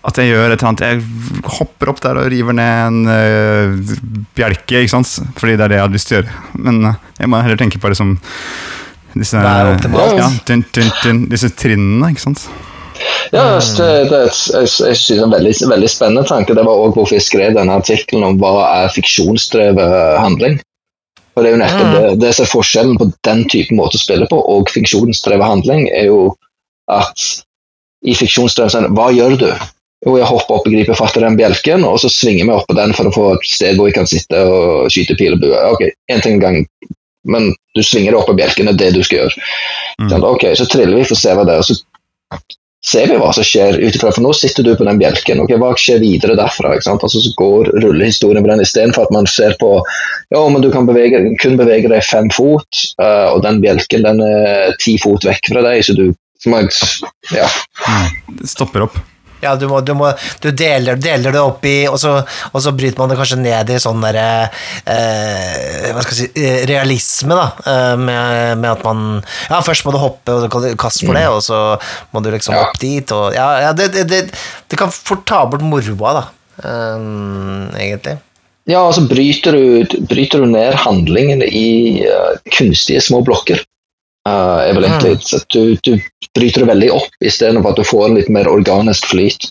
[0.05, 3.95] at jeg gjør et eller annet Jeg hopper opp der og river ned en uh,
[4.37, 5.15] bjelke, ikke sant?
[5.41, 6.43] fordi det er det jeg hadde lyst til å gjøre.
[6.67, 8.19] Men uh, jeg må heller tenke på liksom
[9.15, 12.49] disse, ja, dun, dun, dun, disse trinnene, ikke sant?
[13.33, 16.55] Ja, det, det, jeg, jeg synes det er en veldig, veldig spennende tanke.
[16.57, 20.59] Det var også hvorfor jeg skrev denne artikkelen om hva er fiksjonsdrevet handling.
[21.35, 24.03] Og Det er jo nettopp det, det som er forskjellen på den type måte å
[24.03, 26.21] spille på og fiksjonsdrevet handling, er jo
[26.93, 27.25] at
[28.05, 29.49] i fiksjonsdrevet sånn, hva gjør du?
[30.05, 32.67] Jo, jeg hopper opp og griper fatt i den bjelken, og så svinger vi opp
[32.69, 35.41] på den for å få et sted hvor jeg kan sitte og skyte pil og
[35.45, 35.63] bue.
[35.73, 36.59] Ok, én ting en gang,
[37.25, 39.49] men du svinger deg på bjelken, det er det du skal gjøre.
[40.03, 40.11] Mm.
[40.13, 42.45] Sånn, ok, så triller vi for å se hva det er, og så
[42.85, 45.41] ser vi hva som skjer ut ifra, for nå sitter du på den bjelken.
[45.41, 46.75] ok, Hva skjer videre derfra?
[46.75, 47.07] ikke sant?
[47.07, 50.89] Altså Så går rullehistorien på den istedenfor at man ser på ja, men du kan
[50.89, 55.53] bevege, kun bevege deg fem fot, uh, og den bjelken den er ti fot vekk
[55.53, 56.11] fra deg, så du
[56.51, 56.71] man,
[57.35, 57.49] ja.
[58.41, 59.01] Det stopper opp.
[59.45, 60.09] Ja, du, må, du, må,
[60.41, 62.15] du deler, deler det opp i, og så,
[62.49, 64.29] og så bryter man det kanskje ned i sånn derre
[64.89, 67.47] eh, Hva skal jeg si eh, Realisme, da.
[67.69, 69.03] Eh, med, med at man
[69.51, 71.61] Ja, først må du hoppe, og så kan du kaste for det, og så
[72.15, 72.63] må du liksom Ja.
[72.65, 74.23] opp dit, og Ja, ja det, det, det,
[74.71, 76.25] det kan fort ta bort moroa, da.
[76.65, 78.15] Um, egentlig.
[78.71, 83.61] ja, og så bryter du, bryter du ned handlingen i uh, kunstige små blokker.
[84.25, 87.89] Eh, er vel egentlig, så at du, du bryter det veldig opp istedenfor at du
[87.89, 89.51] får en litt mer organisk flyt.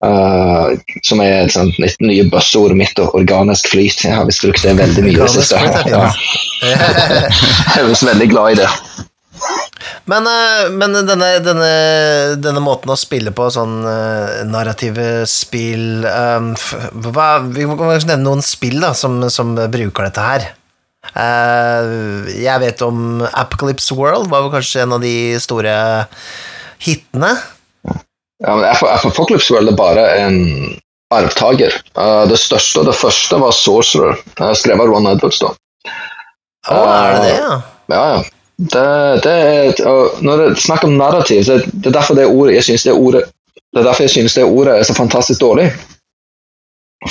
[0.00, 4.00] Uh, som er et sånt nye buzzordet mitt, og organisk flyt.
[4.06, 5.60] Jeg har visst brukt det veldig mye i det siste.
[5.92, 6.06] Ja,
[6.64, 8.70] jeg er visst veldig glad i det.
[10.08, 11.68] Men, eh, men denne, denne,
[12.40, 16.50] denne måten å spille på, sånn uh, narrative spill um,
[17.12, 20.48] hva, Vi må kanskje nevne noen spill da, som, som bruker dette her.
[21.16, 21.94] Eh,
[22.42, 25.74] jeg vet om Apocalypse World, var vel kanskje en av de store
[26.84, 27.32] hitene.
[28.40, 30.38] Ja, men Apocalypse World er bare en
[31.14, 31.80] arvtaker.
[31.98, 34.20] Eh, det største og det første var Sorcerer,
[34.54, 35.42] skrevet av Ron Edwards.
[35.42, 35.54] da.
[36.70, 37.56] Å, er det det, ja?
[37.90, 38.22] Ja, ja.
[38.60, 38.88] Det,
[39.24, 39.78] det er,
[40.20, 42.92] når det er snakk om narrativ, så det er derfor det ordet jeg synes det
[42.92, 43.22] ordet
[43.70, 45.70] det er derfor jeg synes det ordet er så fantastisk dårlig.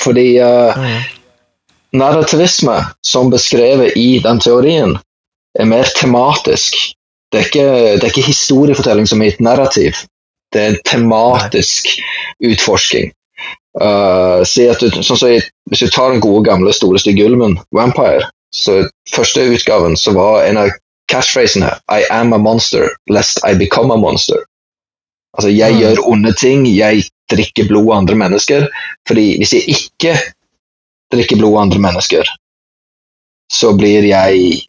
[0.04, 1.00] Fordi uh, Mm.
[1.96, 4.98] Narrativisme, som beskrevet i den teorien,
[5.60, 6.76] er mer tematisk.
[7.32, 9.98] Det er ikke, det er ikke historiefortelling som er et narrativ.
[10.54, 11.90] Det er en tematisk
[12.46, 13.12] utforsking.
[13.80, 15.30] Uh, si at du, sånn så
[15.70, 18.82] hvis du tar den gode, gamle, store stygge ulven, Vampire, så
[19.14, 20.72] første utgaven så var en av
[21.10, 24.42] catchphrasene I am a monster, lest I become a monster.
[25.38, 25.80] Altså, jeg Mm.
[25.80, 28.68] gjør onde ting, jeg drikker blod av andre mennesker,
[29.08, 30.18] fordi hvis jeg ikke
[31.14, 32.32] drikker blod av andre mennesker,
[33.54, 34.62] så blir jeg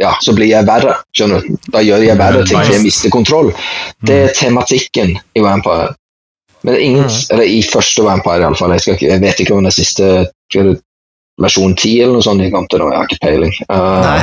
[0.00, 0.94] ja, så blir jeg verre.
[1.12, 1.56] skjønner du?
[1.74, 3.50] Da gjør jeg verre ting til jeg mister kontroll.
[4.00, 5.90] Det er tematikken i Vampire.
[6.62, 7.26] Men ingen, Mm.
[7.30, 8.72] eller i første Vampire iallfall.
[8.72, 10.04] Jeg, skal jeg vet ikke om den siste
[10.56, 10.70] er
[11.40, 12.90] versjon 10 eller noe sånt de kom til nå.
[12.90, 13.52] Jeg har ikke peiling.
[13.68, 14.18] Uh, Nei,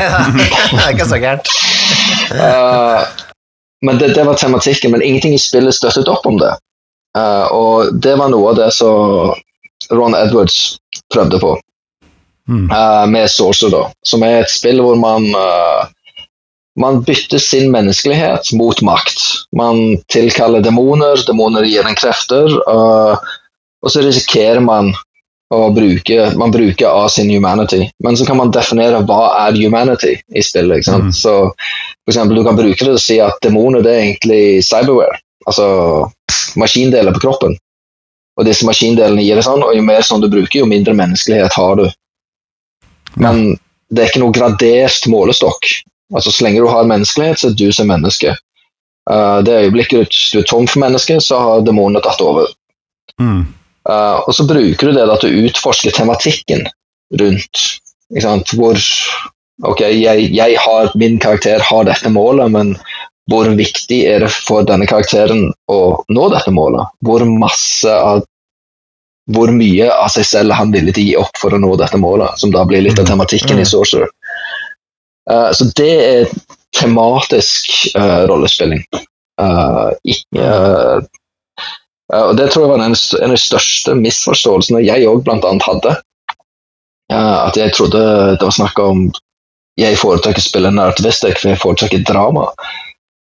[0.74, 1.48] det er ikke så gærent.
[2.34, 3.06] uh,
[3.86, 6.54] men det, det var tematikken, men ingenting i spillet støttet opp om det.
[7.18, 9.34] Uh, og det var noe av det som
[9.94, 10.78] Ron Edwards
[11.14, 11.56] prøvde på.
[12.48, 12.70] Mm.
[12.72, 15.88] Uh, med Sorcerer, da, som er et spill hvor man uh,
[16.78, 19.24] man bytter sin menneskelighet mot makt.
[19.58, 23.18] Man tilkaller demoner, demoner gir en krefter, uh,
[23.82, 24.94] og så risikerer man
[25.54, 27.88] å bruke man bruker av sin humanity.
[28.04, 30.82] Men så kan man definere hva er humanity i spillet.
[30.82, 31.12] ikke sant?
[31.12, 31.16] Mm.
[31.16, 35.20] Så for eksempel, Du kan bruke det og si at demoner det er egentlig cyberware,
[35.48, 35.68] altså
[36.60, 37.58] maskindeler på kroppen.
[38.38, 41.56] Og disse maskindelene gir det sånn, og jo mer sånn du bruker, jo mindre menneskelighet
[41.58, 41.88] har du.
[43.18, 43.58] Men
[43.90, 45.72] det er ikke noe gradert målestokk.
[46.14, 48.36] Altså Så lenge du har menneskelighet, så er du som menneske.
[49.10, 52.52] Uh, det øyeblikket du er tom for menneske, så har demonene tatt over.
[53.22, 53.48] Mm.
[53.88, 56.68] Uh, og så bruker du det at til å utforske tematikken
[57.20, 57.66] rundt.
[58.54, 58.78] Hvor
[59.66, 62.76] Ok, jeg, jeg har, min karakter har dette målet, men
[63.28, 66.94] hvor viktig er det for denne karakteren å nå dette målet?
[67.04, 68.24] Hvor masse av
[69.28, 72.00] hvor mye av seg selv han ville til å gi opp for å nå dette
[72.00, 73.62] målet, som da blir litt av tematikken Mm.
[73.62, 74.08] i Sorcerer.
[75.28, 76.30] Uh, så det er
[76.72, 78.86] tematisk uh, rollespilling.
[79.42, 81.02] Uh, ikke, uh,
[82.16, 85.98] og det tror jeg var en, en av de største misforståelsene jeg òg annet hadde.
[87.12, 88.00] At jeg trodde
[88.36, 89.10] det var snakk om
[89.80, 92.48] jeg foretrekker å spille narrativistikk, for jeg foretrekker drama.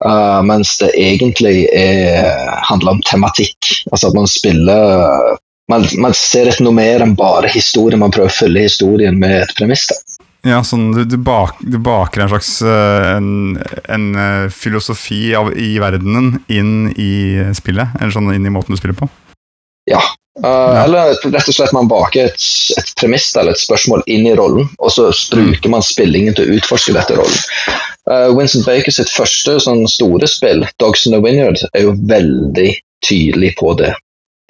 [0.03, 2.27] Uh, mens det egentlig er,
[2.67, 3.71] handler om tematikk.
[3.91, 5.37] Altså at man spiller
[5.71, 9.45] man, man ser etter noe mer enn bare historie, Man prøver å fylle historien med
[9.45, 9.87] et premiss.
[10.43, 13.55] Ja, sånn du, du, bak, du baker en slags eh, en,
[13.87, 17.95] en eh, filosofi av, i verdenen inn i spillet?
[18.01, 19.07] Eller sånn inn i måten du spiller på?
[20.43, 24.33] Uh, Eller rett og slett man baker et, et premiss eller et spørsmål inn i
[24.35, 27.37] rollen, og så bruker man spillingen til å utforske dette rollen.
[28.09, 32.71] Uh, Winston Baker sitt første sånn store spill, Dogs in the Vineyard, er jo veldig
[33.05, 33.93] tydelig på det.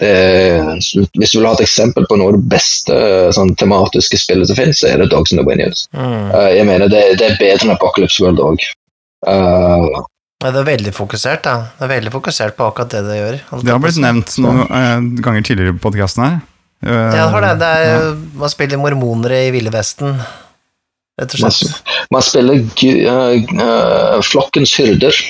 [0.02, 0.72] det er,
[1.20, 2.96] hvis du vil ha et eksempel på noe av det beste
[3.38, 5.78] sånn, tematiske spillet som finnes, så er det Dogs in the Vineyard.
[5.94, 6.32] Mm.
[6.34, 8.66] Uh, jeg mener det, det er bedre enn Apocalypse World òg.
[9.28, 10.02] Uh,
[10.44, 11.54] Ja, det er veldig fokusert, da.
[11.78, 13.36] Det er veldig fokusert på akkurat det det gjør.
[13.62, 16.34] Det har blitt nevnt noen eh, ganger tidligere på podkasten her.
[16.84, 17.52] Eh, Ja, det har det.
[17.62, 18.10] det er, ja.
[18.42, 20.18] Man spiller mormonere i Ville Vesten,
[21.22, 21.96] rett og man, slett.
[22.14, 25.22] man spiller uh, uh, flokkens hyrder.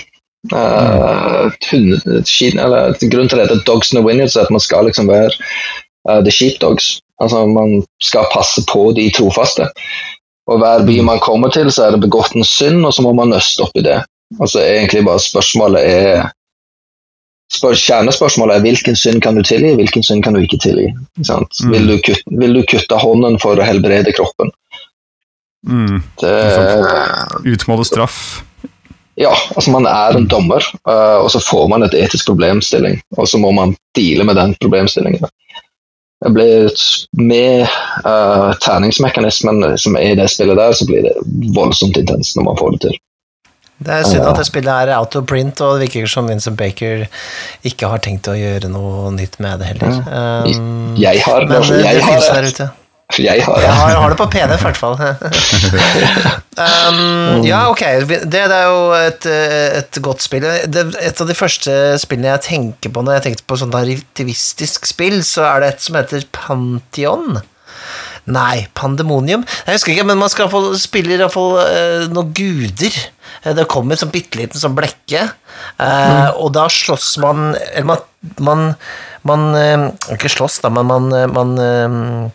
[0.51, 5.07] Uh, hunde, eller, grunnen til det heter Dogs the Vineyards, er at man skal liksom
[5.07, 5.31] være
[6.09, 6.97] uh, the sheepdogs.
[7.23, 9.69] Altså, man skal passe på de trofaste.
[10.51, 13.13] Og hver by man kommer til, så er det begått en synd, og så må
[13.15, 14.01] man nøste opp i det.
[14.41, 16.25] Altså egentlig bare spørsmålet er
[17.53, 20.89] spør, Kjernespørsmålet er hvilken synd kan du tilgi, hvilken synd kan du ikke tilgi.
[21.21, 21.61] Sant?
[21.63, 21.73] Mm.
[21.75, 24.51] Vil, du kutte, vil du kutte hånden for å helbrede kroppen?
[25.67, 26.01] Mm.
[26.19, 26.33] Det,
[27.53, 28.41] Utmåle straff.
[29.15, 33.27] Ja, altså man er en dommer, eh, og så får man et etisk problemstilling, og
[33.29, 35.21] så må man deale med den problemstillingen.
[36.23, 36.69] Det blir
[37.19, 37.65] med
[38.07, 41.11] uh, terningsmekanismen som er i det spillet der, så blir det
[41.55, 42.95] voldsomt intenst når man får det til.
[43.83, 46.55] Det er synd at det spillet er out of print, og det virker som Vincent
[46.57, 47.03] Baker
[47.67, 49.99] ikke har tenkt å gjøre noe nytt med det heller.
[50.07, 52.53] Um, Jeg har men det, jeg det har finnes der det.
[52.55, 52.69] ute.
[53.21, 54.95] Jeg har Jeg har, har det på PDF, i hvert fall.
[56.57, 57.83] um, ja, ok.
[58.09, 59.27] Det, det er jo et,
[59.83, 60.45] et godt spill.
[60.71, 64.89] Det, et av de første spillene jeg tenker på når jeg tenkte på sånn narrativistisk
[64.89, 67.43] spill, så er det et som heter Pantheon.
[68.23, 69.43] Nei, Pandemonium?
[69.65, 72.99] Jeg husker ikke, men man skal iallfall spille i hvert fall eh, noen guder.
[73.43, 75.25] Eh, Det kommer sånn bitte liten sånn blekke,
[75.83, 78.05] eh, og da slåss man Eller man,
[78.39, 78.63] man,
[79.27, 82.31] man uh, Ikke slåss, da, men man, man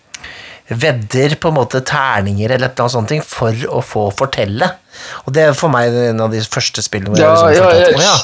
[0.68, 4.68] vedder på en måte terninger eller et eller sånt for å få fortelle.
[5.26, 7.70] Og det er for meg en av de første spillene hvor Ja, jeg liksom ja,
[7.70, 8.16] følte at, jeg- ja,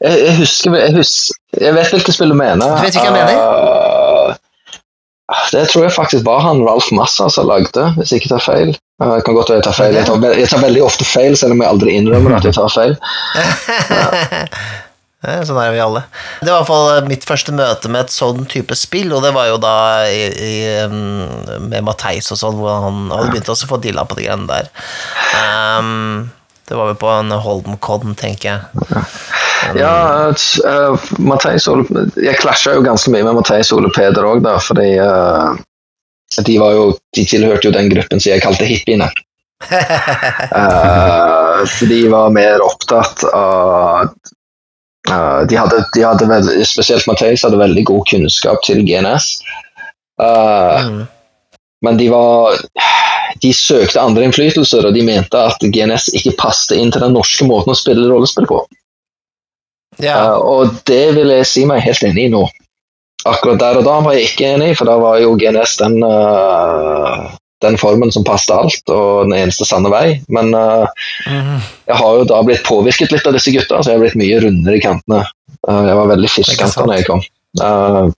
[0.00, 2.76] Jeg, jeg husker jeg, husker jeg vet hvilket spill du mener.
[2.76, 4.36] Du vet hvilket jeg mener?
[5.52, 8.70] det tror jeg faktisk var han Ralf Massa som lagde, hvis jeg ikke tar feil.
[9.02, 9.94] Eh, Jeg kan godt være jeg tar feil.
[9.94, 12.68] Jeg tar, jeg tar veldig ofte feil, selv om jeg aldri innrømmer at jeg tar
[12.74, 12.96] feil.
[13.90, 14.40] Ja,
[15.20, 16.02] sånn er vi alle.
[16.40, 19.34] Det var i hvert fall mitt første møte med et sånn type spill, og det
[19.36, 19.76] var jo da
[20.08, 20.52] i, i,
[20.88, 24.70] med Matheis og sånn, hvor han hadde begynt å få dilla på de greiene der.
[25.36, 26.30] Um,
[26.70, 28.60] det var vel på en Holden-con, tenker jeg.
[29.76, 31.84] Ja, uh, Matheis Ole
[32.16, 35.52] Jeg klasja jo ganske mye med Matheis og Ole Peder òg, da, fordi uh,
[36.46, 39.10] de var jo De tilhørte jo den gruppen som jeg kalte hippiene.
[39.68, 44.08] uh, de var mer opptatt av
[45.08, 49.32] eh, de hadde, de hadde veld, Spesielt Matheis hadde veldig god kunnskap til GNS.
[50.20, 51.06] Uh, Mm.
[51.80, 52.58] Men de var
[53.40, 57.46] De søkte andre innflytelser, og de mente at GNS ikke passet inn til den norske
[57.48, 58.58] måten å spille rollespill på.
[60.02, 60.34] Yeah.
[60.34, 62.42] Uh, og det vil jeg si meg helt enig i nå.
[63.28, 67.24] Akkurat der og da var jeg ikke enig, for da var jo GNS den, eh,
[67.60, 70.20] den formen som passet alt, og den eneste sanne vei.
[70.32, 70.88] Men uh,
[71.26, 74.40] jeg har jo da blitt påvirket litt av disse gutta, så jeg har blitt mye
[74.44, 75.24] rundere i kantene.
[75.68, 77.22] Uh, jeg var veldig firkanta da jeg kom.
[77.60, 78.08] Uh,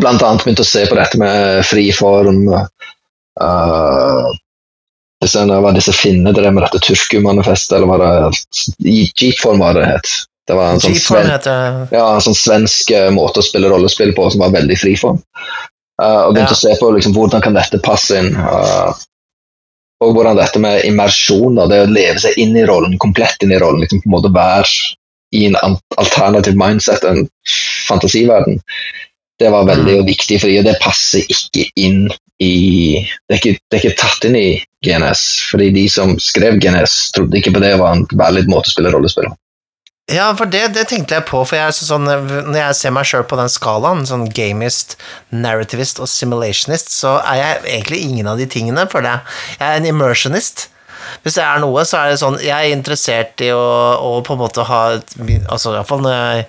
[0.00, 2.46] blant annet begynte å se på dette med friform.
[3.36, 4.32] Uh,
[5.22, 9.84] disse, det var disse finnene drev med dette Turku-manifestet, eller var det jeepform, var det
[9.84, 10.16] det het.
[10.46, 11.32] Det var en sånn, sven,
[11.90, 15.18] ja, en sånn svensk måte å spille rollespill på som var veldig friform.
[15.96, 16.58] Uh, og begynte Ja.
[16.58, 18.34] å se på liksom, hvordan kan dette passe inn.
[18.36, 18.92] Uh,
[20.04, 23.54] og hvordan dette med immersjon, da, det å leve seg inn i rollen, komplett inn
[23.56, 24.68] i rollen, liksom på en måte være
[25.36, 25.56] i en
[25.96, 27.24] alternativ mindset, en
[27.88, 28.60] fantasiverden,
[29.40, 32.06] det var veldig viktig, fordi det passer ikke inn
[32.40, 32.52] i
[33.00, 34.48] det er, ikke, det er ikke tatt inn i
[34.84, 38.74] GNS, fordi de som skrev GNS, trodde ikke på det var en valid måte å
[38.74, 39.36] spille rollespill på.
[40.06, 43.08] Ja, for det, det tenkte jeg på, for jeg er sånn, når jeg ser meg
[43.10, 44.94] sjøl på den skalaen, sånn gamist,
[45.34, 49.36] narrativist og simulationist, så er jeg egentlig ingen av de tingene, føler jeg.
[49.58, 50.68] Jeg er en immersionist.
[51.24, 53.62] Hvis jeg er noe, så er det sånn Jeg er interessert i å,
[54.02, 56.46] å på en måte ha Altså iallfall når jeg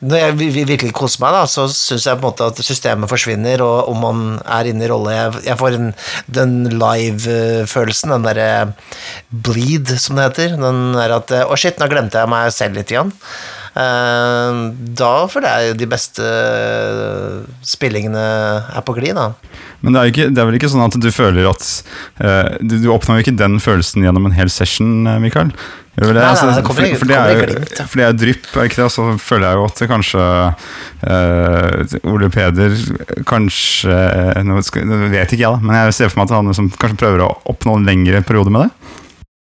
[0.00, 2.60] når jeg vi- vi virkelig koser meg, da, så syns jeg på en måte at
[2.62, 5.94] systemet forsvinner, og om man er inne i rolle Jeg, jeg får en,
[6.30, 8.74] den live-følelsen, den derre
[9.32, 10.56] bleed, som det heter.
[10.56, 13.12] Den der at Å, shit, nå glemte jeg meg selv litt igjen.
[13.78, 14.60] Eh,
[14.98, 16.28] da føler jeg de beste
[17.66, 18.24] spillingene
[18.74, 19.30] er på glid, da.
[19.84, 21.66] Men det er, ikke, det er vel ikke sånn at du føler at
[22.18, 25.52] eh, Du, du oppnår jo ikke den følelsen gjennom en hel session, eh, Mikael?
[25.98, 26.06] Det?
[26.06, 28.68] Nei, nei, Altså, det kommer for, for, det er jo, for det er drypp, er
[28.68, 28.90] ikke det?
[28.94, 30.26] Så føler jeg jo at det kanskje
[31.10, 32.76] uh, Ole Peder
[33.26, 36.70] kanskje eh, nå vet ikke jeg, da, men jeg ser for meg at han liksom,
[36.78, 38.94] kanskje prøver å oppnå en lengre periode med det?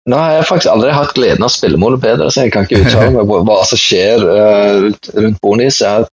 [0.09, 2.65] Nå har jeg faktisk aldri hatt gleden av å spille med Peder, så jeg kan
[2.65, 4.87] ikke uttale meg hva som skjer eh,
[5.19, 5.83] rundt, Bonis.
[5.85, 6.09] Jeg har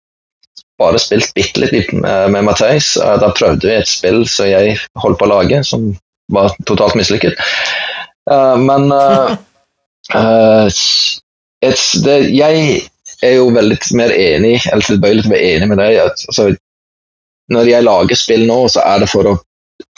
[0.81, 2.95] bare spilt bitte litt med, med Matheis.
[2.99, 5.93] Uh, da prøvde vi et spill som jeg holdt på å lage, som
[6.31, 7.39] var totalt mislykket.
[8.31, 9.31] Eh, men eh,
[10.15, 10.67] eh,
[11.61, 12.81] et, det, jeg
[13.23, 15.99] er jo veldig mer enig, eller tilbøyelig til å være enig med deg.
[16.05, 16.49] Altså,
[17.53, 19.35] når jeg lager spill nå, så er det for å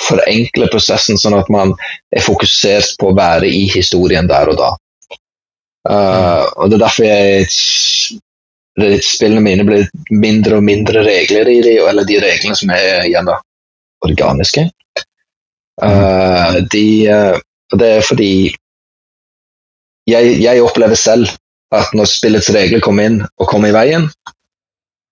[0.01, 1.73] forenkle prosessen, sånn at man
[2.13, 4.71] er fokusert på å være i historien der og da.
[5.88, 11.78] Uh, og Det er derfor jeg spillene mine blir mindre og mindre regler i de,
[11.82, 13.39] eller de reglene som er igjen da,
[14.05, 14.67] organiske.
[15.82, 16.88] Uh, de,
[17.71, 18.32] og det er fordi
[20.07, 21.32] jeg, jeg opplever selv
[21.75, 24.07] at når spillets regler kommer inn og kommer i veien,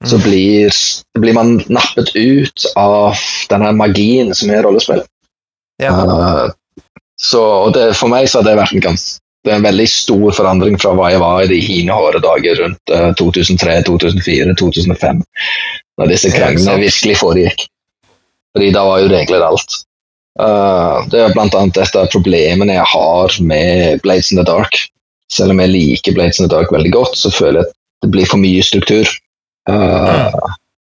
[0.04, 0.72] så blir,
[1.20, 3.16] blir man nappet ut av
[3.50, 5.02] denne magien som er rollespill.
[5.82, 5.92] Ja.
[5.92, 6.52] Uh,
[7.22, 9.06] så, og det, for meg så har det vært en, gans,
[9.46, 12.60] det er en veldig stor forandring fra hva jeg var i de hine hårde dager
[12.64, 15.24] rundt uh, 2003, 2004, 2005.
[15.96, 17.68] Når disse kranglene virkelig foregikk.
[18.56, 19.82] Fordi da var jo regler alt.
[20.36, 24.76] Uh, det er blant annet et av problemene jeg har med Blades in the Dark.
[25.32, 28.12] Selv om jeg liker Blades in the Dark veldig godt, så føler jeg at det
[28.12, 29.08] blir for mye struktur.
[29.70, 30.32] Uh,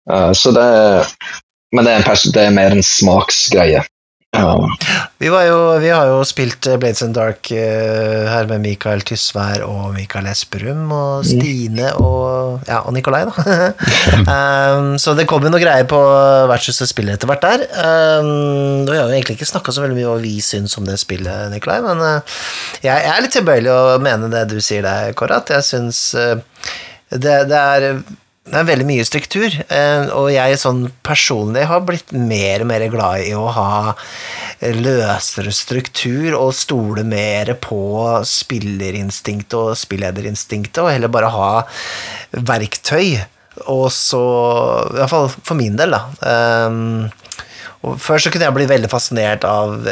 [0.09, 0.67] uh, så det
[1.71, 3.83] Men det er, det er mer en smaksgreie.
[4.35, 4.67] Uh,
[5.21, 9.03] Vi, var jo, vi har jo spilt eh, Blades and Dark eh, her med Mikael
[9.05, 13.43] Tysvær og Mikael Esperum og Stine og, ja, og Nikolai, da.
[14.79, 15.99] um, så det kom jo noe greier på
[16.49, 17.67] vertshuset spillet etter hvert der.
[17.75, 20.87] Um, vi har jo egentlig ikke snakka så veldig mye om hva vi syns om
[20.87, 22.39] det spillet, Nikolai, men uh,
[22.79, 26.05] jeg, jeg er litt tilbøyelig å mene det du sier der, Kåre, at jeg syns
[26.15, 26.39] uh,
[27.11, 27.89] det, det er
[28.41, 32.87] det er veldig mye struktur, eh, og jeg sånn personlig har blitt mer og mer
[32.89, 33.93] glad i å ha
[34.81, 37.83] løsere struktur og stole mer på
[38.25, 41.51] spillerinstinktet og spillederinstinktet, og heller bare ha
[42.49, 43.21] verktøy.
[43.69, 44.21] Og så,
[44.89, 46.01] i hvert fall for min del, da.
[46.65, 47.11] Um,
[48.01, 49.85] før så kunne jeg bli veldig fascinert av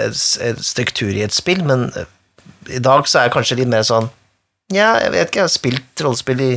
[0.58, 2.10] struktur i et spill, men eh,
[2.80, 4.10] i dag så er jeg kanskje litt mer sånn
[4.74, 6.52] Ja, jeg vet ikke, jeg har spilt rollespill i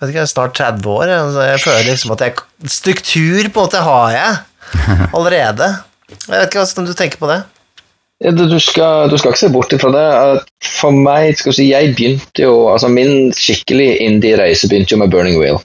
[0.00, 1.12] vet ikke, snart 30 år.
[1.16, 2.36] Altså, jeg føler liksom at jeg
[2.70, 4.36] Struktur på en måte har jeg
[5.16, 5.70] allerede.
[6.10, 7.40] Jeg vet ikke hvordan du tenker på det.
[8.20, 10.42] Ja, Du, du, skal, du skal ikke se bort ifra det.
[10.66, 15.12] For meg, skal jeg si, jeg begynte jo altså Min skikkelig indie-reise begynte jo med
[15.12, 15.60] Burning Wheel.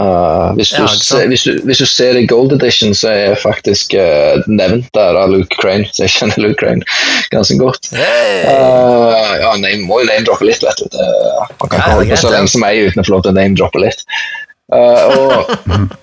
[0.00, 3.18] Uh, hvis, du Ja, ser, hvis, du, hvis du ser i Gold Edition, så er
[3.20, 6.86] jeg faktisk uh, nevnt der av Luke Crane, så jeg kjenner Luke Crane
[7.34, 7.90] ganske godt.
[7.92, 8.46] Hey!
[8.48, 11.00] Uh, ja, name, må jo name-droppe litt, vet du.
[11.60, 13.34] Man kan Ja, ikke holde på så lenge som meg uten å få lov til
[13.34, 14.06] å name-droppe litt.
[14.70, 15.50] Og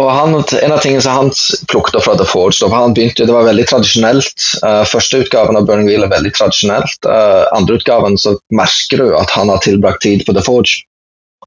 [0.00, 1.30] og han, en av tingene som han
[1.70, 4.46] plukket opp fra The Forge, han begynte, det var veldig tradisjonelt.
[4.90, 7.08] Første utgaven av Burning Wheel er veldig tradisjonelt.
[7.08, 10.82] Uh, andre utgaven så merker du at han har tilbrakt tid på The Forge.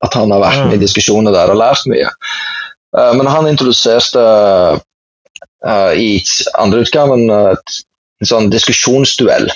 [0.02, 2.10] At han har vært med i diskusjoner der og lært mye.
[2.98, 6.24] Uh, men han introduserte uh, i
[6.60, 9.52] andre utgaven en sånn diskusjonsduell.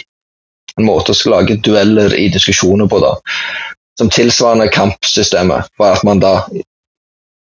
[0.78, 3.16] En måte å lage dueller i diskusjoner på, da.
[3.98, 6.36] Som tilsvarende kampsystemet, var at man da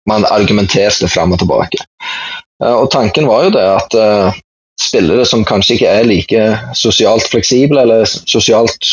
[0.06, 1.82] man argumenterte fram og tilbake.
[2.62, 4.38] Eh, og tanken var jo det at eh,
[4.80, 6.44] spillere som kanskje ikke er like
[6.78, 8.90] sosialt fleksible eller sosialt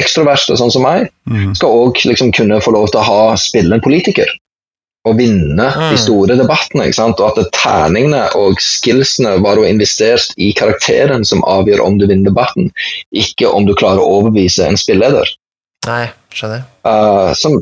[0.00, 1.52] ekstroverte, sånn som meg, mm.
[1.58, 4.30] skal òg liksom kunne få lov til å ha spille en politiker.
[5.02, 6.84] Og vinne de store debattene.
[6.86, 7.18] ikke sant?
[7.18, 12.30] Og at terningene og skillsene var jo investert i karakteren som avgjør om du vinner
[12.30, 12.70] debatten,
[13.10, 15.26] ikke om du klarer å overbevise en spilleder.
[15.88, 16.62] Nei, skjønner.
[16.86, 17.58] Uh, som,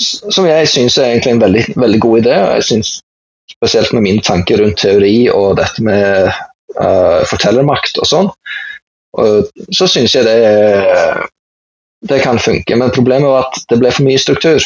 [0.00, 2.40] som jeg syns er egentlig en veldig, veldig god idé.
[2.46, 2.96] og jeg synes
[3.48, 8.28] Spesielt med min tanke rundt teori og dette med uh, fortellermakt og sånn.
[9.18, 10.34] Og så syns jeg det,
[12.00, 12.76] det kan funke.
[12.76, 14.62] Men problemet var at det ble for mye struktur.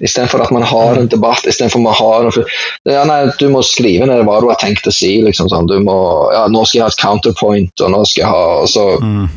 [0.00, 2.44] Istedenfor at man har en debatt, istedenfor man har en,
[2.86, 5.16] ja, nei, Du må skrive ned hva du har tenkt å si.
[5.22, 5.66] Liksom, sånn.
[5.66, 5.96] du må,
[6.32, 9.28] ja, 'Nå skal jeg ha et counterpoint', og nå skal jeg ha og så, Mm.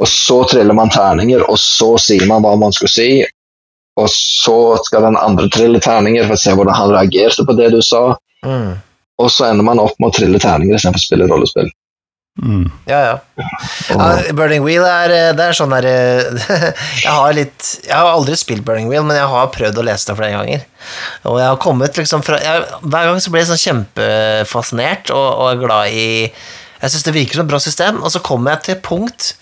[0.00, 3.24] og så triller man terninger, og så sier man hva man skal si.
[3.98, 7.72] Og så skal den andre trille terninger for å se hvordan han reagerte på det
[7.72, 8.16] du sa.
[8.44, 8.78] Mm.
[9.18, 11.70] Og så ender man opp med å trille terninger istedenfor å spille rollespill.
[12.38, 12.68] Mm.
[12.86, 13.14] Ja, ja.
[13.90, 14.06] Ja.
[14.36, 16.52] Burning Wheel er, eh, det er sånn der eh,
[17.04, 20.10] Jeg har litt Jeg har aldri spilt Burning Wheel, men jeg har prøvd å lese
[20.10, 20.62] det flere ganger.
[21.26, 25.28] Og jeg har kommet liksom fra jeg, Hver gang så blir jeg sånn kjempefascinert og,
[25.42, 26.08] og glad i
[26.78, 29.32] jeg syns det virker som et bra system, og så kommer jeg til punkt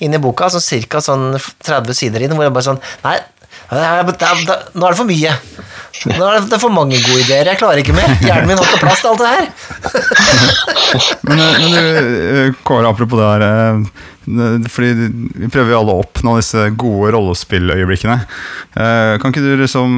[0.00, 1.02] inn i boka, sånn ca.
[1.04, 3.18] Sånn 30 sider inn, hvor jeg bare sånn Nei,
[3.70, 5.32] det er, det er, nå er det for mye.
[6.06, 7.48] Nå er det, det er for mange gode ideer.
[7.50, 8.12] Jeg klarer ikke mer.
[8.22, 9.48] Hjernen min har ikke plass til alt det her.
[11.26, 15.08] Men, eh, men du, eh, Kåre, apropos det her eh, Fordi
[15.42, 18.16] vi prøver jo alle å oppnå disse gode rollespilløyeblikkene.
[18.78, 19.96] Eh, Kan ikke du liksom,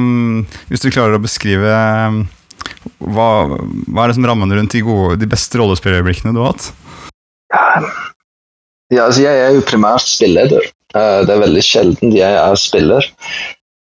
[0.71, 5.29] hvis du klarer å beskrive hva, hva er det som rammer rundt de, gode, de
[5.29, 6.71] beste rollespilløyeblikkene du har hatt?
[8.89, 10.65] Ja, altså jeg er jo primært spilleder.
[10.95, 13.05] Eh, det er veldig sjelden jeg er spiller.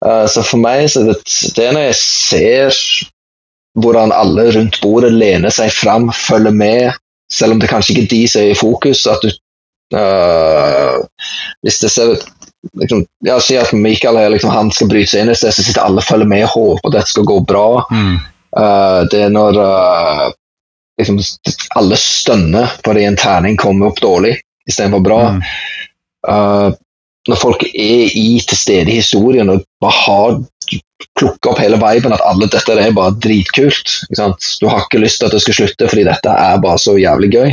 [0.06, 1.18] Eh, så for meg så det,
[1.56, 2.80] det er når jeg ser
[3.76, 6.96] hvordan alle rundt bordet lener seg fram, følger med,
[7.32, 9.02] selv om det kanskje ikke er de som er i fokus.
[9.10, 9.28] at du
[9.98, 11.02] uh,
[11.60, 12.14] Hvis det ser
[12.80, 15.66] liksom, ja, Si at Michael er, liksom, han skal bryte seg inn et sted, så
[15.66, 17.68] sitter alle og følger med og håper at dette skal gå bra.
[17.92, 18.16] Mm.
[18.56, 20.24] Eh, det er når uh,
[21.00, 21.20] liksom,
[21.76, 25.20] alle stønner fordi en terning kommer opp dårlig istedenfor bra.
[25.36, 25.42] Mm.
[26.28, 26.68] Eh,
[27.26, 30.38] når folk er i til stede i historien og bare har
[31.18, 33.98] plukka opp hele viben at alle dette er bare dritkult.
[34.10, 37.32] Du har ikke lyst til at det skal slutte fordi dette er bare så jævlig
[37.34, 37.52] gøy.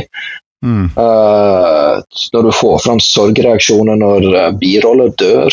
[0.64, 0.88] Mm.
[0.96, 2.00] Uh,
[2.32, 5.52] når du får fram sorgreaksjoner når uh, biroller dør,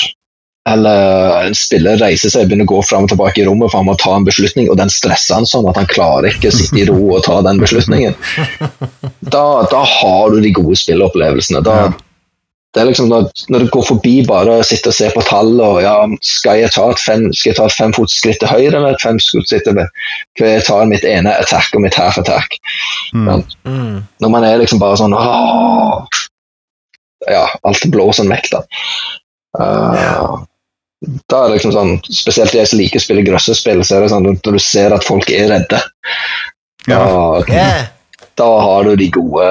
[0.69, 3.81] eller en spiller reiser seg og begynner å gå fram og tilbake i rommet for
[3.81, 6.55] han må ta en beslutning, og den stresser han sånn at han klarer ikke å
[6.55, 8.15] sitte i ro og ta den beslutningen,
[9.35, 11.65] da, da har du de gode spillopplevelsene.
[11.65, 11.91] Da, Ja.
[12.71, 15.57] Det er liksom når, når du går forbi bare og sitter og ser på tall
[15.59, 18.95] og ja, skal jeg ta et fem, skal jeg ta et femfotsskritt til høyre eller
[18.95, 20.05] et femfotsskritt til venstre?
[20.37, 22.55] Skal jeg ta mitt ene attack og mitt half attack?
[23.11, 23.43] Mm.
[23.67, 23.97] Mm.
[24.23, 25.99] Når man er liksom bare sånn åh,
[27.29, 28.63] Ja, alt blåser vekk, da.
[29.59, 30.39] Eh,
[31.29, 34.13] da er det liksom sånn, Spesielt jeg som liker å spille grøssespill, så er det
[34.15, 35.83] sånn når du ser at folk er redde,
[36.87, 36.97] Ja.
[37.03, 37.87] da, Yeah.
[38.39, 39.47] da har du de gode,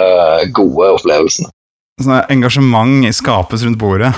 [0.57, 1.53] gode opplevelsene.
[2.01, 4.15] Sånn engasjement skapes rundt bordet.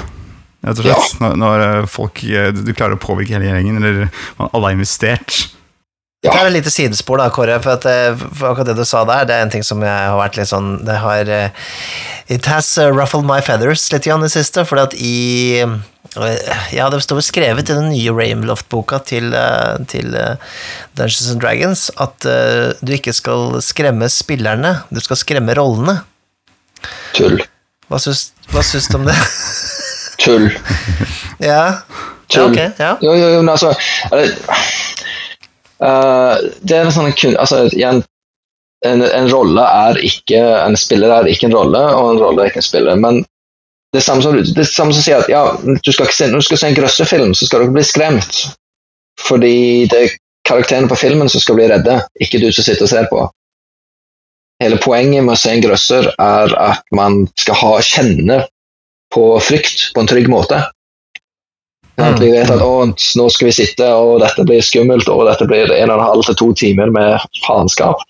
[0.62, 1.16] Rett og slett.
[1.22, 4.06] Når, når eh, folk, eh, du klarer å påvirke hele gjengen, eller
[4.52, 5.40] alle er investert.
[6.22, 6.30] Ja.
[6.30, 7.56] Det er et lite sidespor, da, Kåre.
[7.64, 9.90] For, at, eh, for akkurat det du sa der, det er en ting som jeg
[9.90, 11.32] har vært litt sånn Det har
[12.30, 15.16] It has ruffled my feathers litt i det siste, fordi at i
[16.76, 19.34] Ja, det står skrevet i den nye Rainloft-boka til,
[19.90, 20.14] til
[20.94, 22.26] Dungeons and Dragons at
[22.84, 26.02] du ikke skal skremme spillerne, du skal skremme rollene.
[27.16, 27.40] Tull.
[27.92, 29.14] Hva syns, hva syns du om det?
[30.22, 30.46] Tull.
[31.50, 31.82] ja.
[32.32, 32.40] Tull.
[32.40, 32.78] ja, okay, ok.
[32.80, 32.92] Ja.
[33.04, 33.74] Jo, jo, jo, men altså
[34.08, 34.22] det,
[35.84, 38.00] eh, det er en sånn kun, altså, igjen,
[38.88, 42.50] en, en rolle er ikke En spiller er ikke en rolle, og en rolle er
[42.50, 42.96] ikke en spiller.
[42.98, 43.20] Men
[43.92, 46.40] det er samme som, det samme som sier at ja, du skal ikke se, når
[46.40, 48.40] du skal se en grøssefilm, så skal du ikke bli skremt.
[49.20, 49.56] Fordi
[49.92, 50.16] det er
[50.48, 53.28] karakterene på filmen som skal bli redde, ikke du som sitter og ser på.
[54.62, 58.44] Hele poenget med å se en grøsser er at man skal ha, kjenne
[59.12, 60.60] på frykt på en trygg måte.
[62.00, 65.72] At vi vet at nå skal vi sitte, og dette blir skummelt, og dette blir
[65.74, 68.00] en og en halv til to timer med faenskap.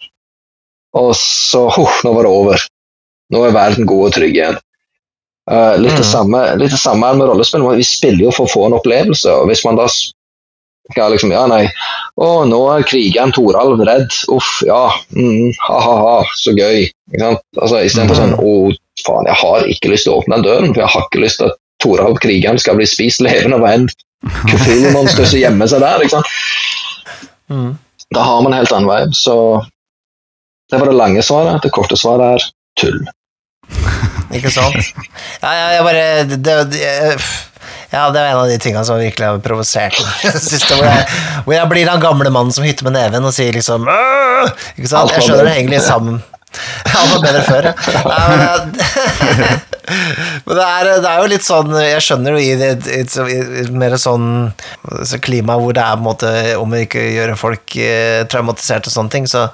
[0.95, 2.67] Og så huh, nå var det over.
[3.33, 4.61] Nå er verden god og trygg igjen.
[5.51, 6.13] Uh, litt, det Mm.
[6.13, 7.65] samme, litt det samme med rollespill.
[7.75, 9.33] Vi spiller jo for å få en opplevelse.
[9.33, 9.89] og Hvis man da
[10.91, 11.65] skal liksom Ja, nei,
[12.21, 14.11] å, nå er krigeren Toralv redd.
[14.35, 14.85] Uff, ja.
[15.15, 16.89] Mm, ha-ha-ha, så gøy.
[17.13, 17.45] Ikke sant?
[17.59, 18.55] Altså, Istedenfor sånn Å,
[19.07, 21.41] faen, jeg har ikke lyst til å åpne den døren, for jeg har ikke lyst
[21.43, 23.89] til at Toralv krigeren skal bli spist levende av en
[24.53, 26.05] Cthulhu-monster som gjemmer seg der.
[26.05, 27.31] ikke sant?
[27.51, 27.73] Mm.
[28.13, 29.17] Da har man en helt annen vibe.
[29.19, 29.37] Så
[30.71, 31.63] det var det lange svaret.
[31.65, 32.47] Det korte svaret er
[32.81, 33.01] tull.
[34.37, 34.79] Ikke sant?
[35.43, 37.19] Ja, ja, jeg bare det, det, jeg,
[37.93, 40.37] Ja, det er en av de tingene som virkelig har provosert meg.
[40.73, 40.87] Hvor,
[41.45, 43.85] hvor jeg blir den gamle mannen som hytter med neven og sier liksom!
[43.85, 45.13] Ikke sant?
[45.13, 46.23] Jeg skjønner det henger egentlig sammen.
[46.93, 47.75] Alt var bedre før, ja.
[50.47, 53.15] Men- det er, det er jo litt sånn Jeg skjønner jo i det i et,
[53.19, 54.27] i et mer sånn
[55.09, 56.31] så klima hvor det er på en måte
[56.61, 59.47] om å ikke gjøre folk eh, traumatisert og sånne ting, så,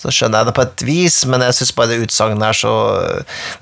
[0.00, 2.74] så skjønner jeg det på et vis, men jeg syns bare det utsagnet er så,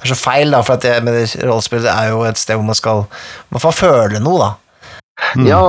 [0.01, 2.79] er så feil, da, for at jeg mener rollespill er jo et sted hvor man
[2.79, 4.51] skal i hvert fall føle noe, da.
[5.47, 5.63] Ja,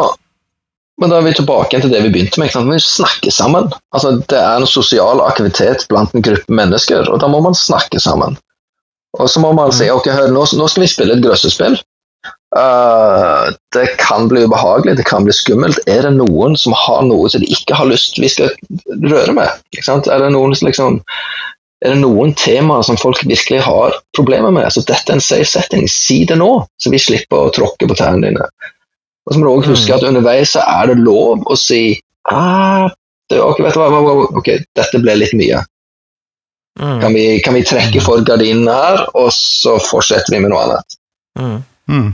[1.02, 2.54] men da er vi tilbake til det vi begynte med.
[2.72, 3.68] Vi snakker sammen.
[3.92, 8.00] Altså, det er en sosial aktivitet blant en gruppe mennesker, og da må man snakke
[8.00, 8.38] sammen.
[9.20, 11.78] Og så må man si ok, hør, nå, nå skal vi spille et grøssespill.
[12.56, 15.82] Uh, det kan bli ubehagelig, det kan bli skummelt.
[15.92, 18.54] Er det noen som har noe som de ikke har lyst vi skal
[19.04, 19.66] røre med?
[19.76, 21.02] Er det noen som liksom
[21.84, 24.72] er det noen temaer som folk virkelig har problemer med?
[24.72, 25.84] Så dette er en safe setting.
[25.92, 26.50] Si det nå,
[26.82, 28.48] så vi slipper å tråkke på tærne dine.
[29.26, 31.96] Og så må du også huske at underveis så er det lov å si
[32.30, 32.90] ah,
[33.30, 35.64] det, okay, vet du hva, ok, dette ble litt mye.
[36.80, 37.00] Mm.
[37.02, 40.98] Kan vi, kan vi trekke for gardinene her, og så fortsetter vi med noe annet?
[41.40, 41.58] Mm.
[41.90, 42.10] Mm.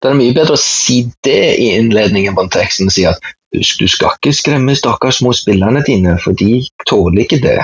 [0.00, 3.04] Det er mye bedre å si det i innledningen på en tekst enn å si
[3.08, 3.20] at
[3.56, 7.58] husk, du skal ikke skremme stakkars små spillerne dine, for de tåler ikke det.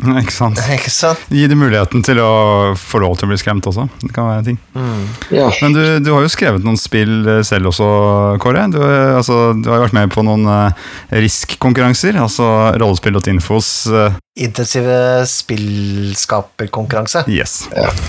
[0.22, 0.60] Ikke sant.
[0.76, 1.20] Ikke sant?
[1.32, 3.86] Gi dem muligheten til å få lov til å bli skremt også.
[4.02, 4.58] Det kan være en ting.
[4.76, 5.04] Mm.
[5.34, 7.88] Ja, Men du, du har jo skrevet noen spill eh, selv også,
[8.42, 8.66] Kåre.
[8.72, 12.46] Du, eh, altså, du har jo vært med på noen uh, RISK-konkurranser, altså
[12.80, 17.24] rollespill.infos uh, Intensive spillskaperkonkurranse.
[17.32, 17.64] Yes.
[17.76, 17.90] Ja.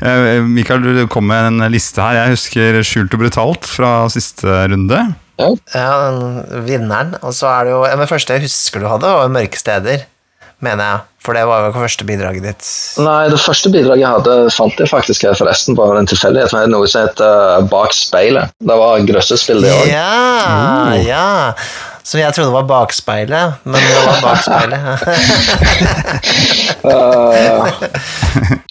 [0.00, 2.22] Eh, Mikael, du kom med en liste her.
[2.22, 4.96] Jeg husker Skjult og brutalt fra siste runde.
[5.40, 5.50] Ja,
[6.08, 7.14] den vinneren.
[7.20, 10.06] Og så er det jo Men det første jeg husker du hadde, var Mørke steder,
[10.64, 11.06] mener jeg.
[11.20, 12.68] For det var jo første bidraget ditt.
[13.04, 16.54] Nei, det første bidraget jeg hadde, fant jeg faktisk her forresten på en tilfeldighet.
[16.56, 18.54] med Noe som heter Bak speilet.
[18.56, 19.92] Det var grøssespill, det òg.
[19.92, 21.28] Ja, ja.
[22.10, 24.80] Så jeg trodde det var bakspeilet, men det var bakspeilet.
[26.80, 27.68] Uh,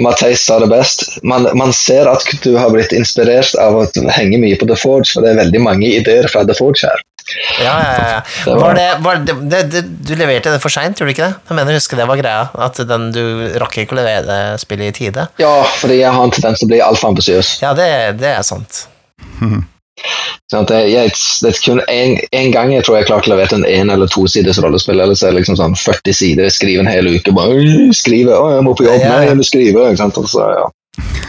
[0.02, 1.20] Matheis sa det best.
[1.22, 3.84] Man, man ser at du har blitt inspirert av å
[4.16, 7.04] henge mye på The Forge, for det er veldig mange ideer fra The Forge her.
[7.60, 8.22] Ja, ja, ja.
[8.46, 11.16] Det var- Var det, var det, det, det, du leverte det for seint, gjorde du
[11.18, 11.36] ikke det?
[11.50, 12.50] Jeg mener, husker det var greia.
[12.56, 13.24] At den, du
[13.62, 15.28] rakk ikke å levere det spillet i tide.
[15.42, 17.60] Ja, fordi jeg har en tendens til å bli altfor ambisiøs.
[17.62, 17.90] Ja, det,
[18.22, 18.86] det er sant.
[20.50, 21.12] Sånn at jeg,
[21.44, 24.08] det er kun en, en gang jeg tror jeg klarte å levere en en- eller
[24.10, 24.98] tosiders rollespill.
[25.04, 27.34] Ellers er det liksom sånn 40 sider, jeg skriver en hel uke.
[27.36, 29.84] bare «Åh, skrive, å, jeg må på jobb, nei, jeg må skrive.
[29.92, 30.18] Ikke sant?
[30.18, 30.66] Og så, ja.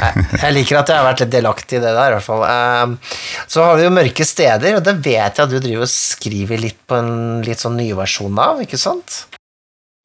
[0.00, 2.44] Jeg, liker at jeg har vært litt delaktig i det der, i hvert fall.
[2.48, 2.94] Ehm,
[3.50, 6.62] så har vi jo Mørke steder, og det vet jeg at du driver og skriver
[6.62, 7.12] litt på en
[7.44, 9.24] litt sånn ny versjon av, ikke sant?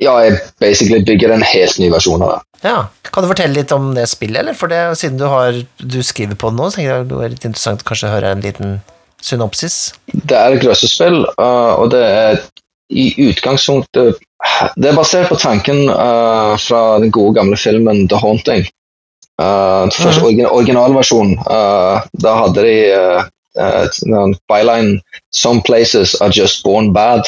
[0.02, 2.42] ja, jeg basically bygger en helt ny versjon av det.
[2.66, 2.78] Ja.
[3.14, 4.58] Kan du fortelle litt om det spillet, eller?
[4.58, 7.34] For det, siden du, har, du skriver på det nå, så tenker jeg det er
[7.36, 8.78] litt interessant å høre en liten
[9.24, 9.96] synopsis.
[10.12, 12.42] Det er et grøssespill, uh, og det er
[12.94, 14.20] i utgangspunktet
[14.78, 18.68] Det er basert på tanken uh, fra den gode gamle filmen The Haunting.
[19.42, 20.26] Uh, først, første Mhm.
[20.26, 21.34] origin originalversjonen.
[21.40, 25.02] Uh, da hadde de uh, byline
[25.34, 27.28] 'Some places are just born bad'.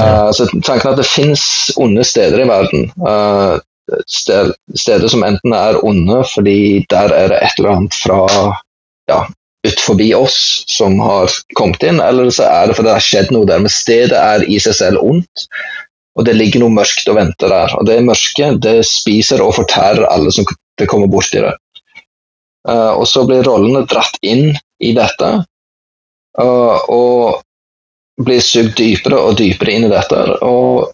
[0.00, 2.92] Uh, Så tanken at det finnes onde steder i verden.
[4.06, 8.20] Sted, steder som enten er onde fordi der er det et eller annet fra
[9.08, 9.24] ja,
[9.66, 11.26] ut forbi oss som har
[11.58, 13.58] kommet inn, eller så er det fordi det har skjedd noe der.
[13.58, 15.48] Men stedet er i seg selv ondt,
[16.18, 17.74] og det ligger noe mørkt og venter der.
[17.78, 20.48] Og det mørket det spiser og fortærer alle som
[20.80, 21.54] det kommer borti det.
[22.68, 24.50] Uh, og så blir rollene dratt inn
[24.84, 25.28] i dette,
[26.40, 27.40] uh, og
[28.20, 30.18] blir sugd dypere og dypere inn i dette.
[30.44, 30.90] Og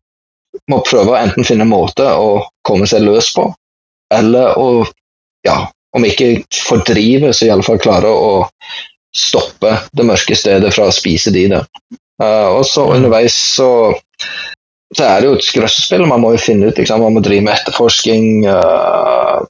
[0.71, 3.49] må prøve å enten finne en måte å komme seg løs på,
[4.14, 4.69] eller å
[5.47, 5.59] ja,
[5.97, 8.47] om ikke fordrive, så iallfall klare å
[9.17, 11.62] stoppe det mørke stedet fra å spise de det.
[12.23, 13.69] Uh, og så underveis så,
[14.95, 16.07] så er det jo et grøssespill.
[16.07, 18.47] Man må jo finne ut, liksom, man må drive med etterforsking.
[18.47, 19.47] Uh,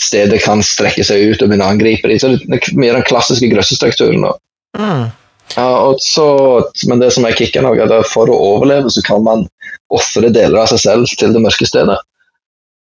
[0.00, 2.20] stedet kan strekke seg ut og begynne å angripe dem.
[2.20, 4.26] Så det er mye den klassiske grøssestrukturen.
[4.76, 5.06] Mm.
[5.56, 6.26] Uh, så,
[6.90, 9.46] men det som er kicken, er at for å overleve så kan man
[9.94, 11.96] ofre deler av seg selv til det mørke stedet.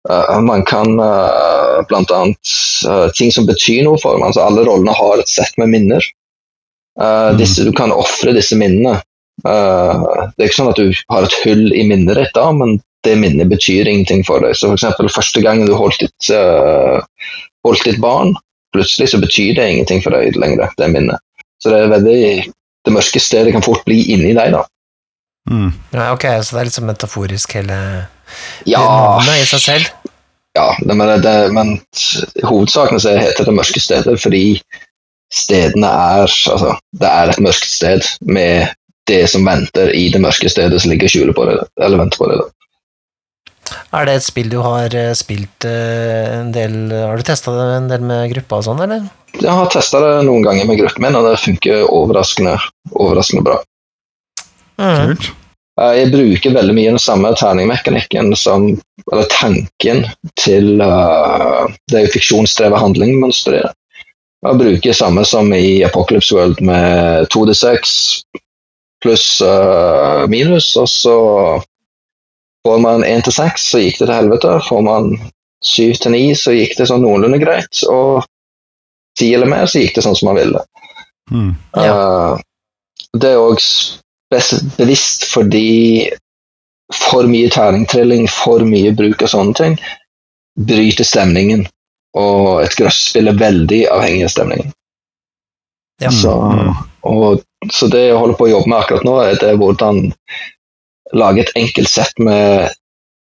[0.08, 2.22] Uh, man kan uh, bl.a.
[2.28, 6.04] Uh, ting som betyr noe for man, Altså, alle rollene har et sett med minner.
[7.00, 9.00] Eh, disse, du kan ofre disse minnene.
[9.46, 10.04] Eh,
[10.36, 13.16] det er ikke sånn at du har et hull i minnet ditt, da, men det
[13.16, 14.56] minnet betyr ingenting for deg.
[14.58, 17.00] Så eksempel, første gangen du holdt ditt, uh,
[17.64, 18.34] holdt ditt barn,
[18.76, 21.22] plutselig så betyr det ingenting for deg lenger, det minnet.
[21.60, 22.22] Så det er veldig
[22.80, 24.62] Det mørke stedet kan fort bli inni deg, da.
[25.50, 25.68] Mm.
[25.92, 27.76] Ja, ok, så det er litt sånn metaforisk hele
[28.64, 29.90] Ja, navnet i seg selv.
[30.56, 31.74] ja det, men, det, men
[32.40, 34.62] hovedsaken så heter det mørke stedet fordi
[35.28, 38.72] stedene er Altså, det er et mørkt sted med
[39.10, 42.22] det som venter i det mørke stedet som ligger og skjuler på det, eller venter
[42.22, 42.40] på det.
[42.40, 42.48] da.
[43.94, 47.66] Er det et spill du har eh, spilt eh, en del Har du testa det
[47.76, 49.08] en del med gruppa og sånn, eller?
[49.38, 52.56] Jeg har testa det noen ganger med gruppen min, og det funker overraskende,
[52.90, 53.60] overraskende bra.
[54.80, 55.12] Mm.
[55.12, 55.30] Kult.
[55.80, 58.72] Eh, Jeg bruker veldig mye den samme terningmekanikken som
[59.10, 60.04] Eller tanken
[60.38, 63.72] til uh, Det er jo fiksjonsdrevet handlingmønster i det.
[64.46, 67.94] Jeg bruker samme som i Apocalypse World med 2D6
[69.00, 71.16] pluss uh, minus, og så
[72.66, 74.58] får man 1 til 6, så gikk det til helvete.
[74.68, 75.14] Får man
[75.64, 77.82] 7 til 9, så gikk det sånn noenlunde greit.
[77.88, 78.22] Og
[79.18, 80.62] 10 eller mer, så gikk det sånn som man ville.
[81.30, 81.50] Mm.
[81.80, 82.38] Eh,
[83.20, 83.60] det er òg
[84.30, 86.10] bevisst fordi
[86.94, 89.76] for mye terningtrilling, for mye bruk av sånne ting,
[90.58, 91.64] bryter stemningen.
[92.18, 94.72] Og et grøsspill er veldig avhengig av stemningen.
[96.02, 96.10] Ja.
[96.10, 96.74] Så, Mm.
[97.02, 100.06] og, så det jeg holder på å jobbe med akkurat nå, er det hvordan
[101.12, 102.70] lage et enkelt sett med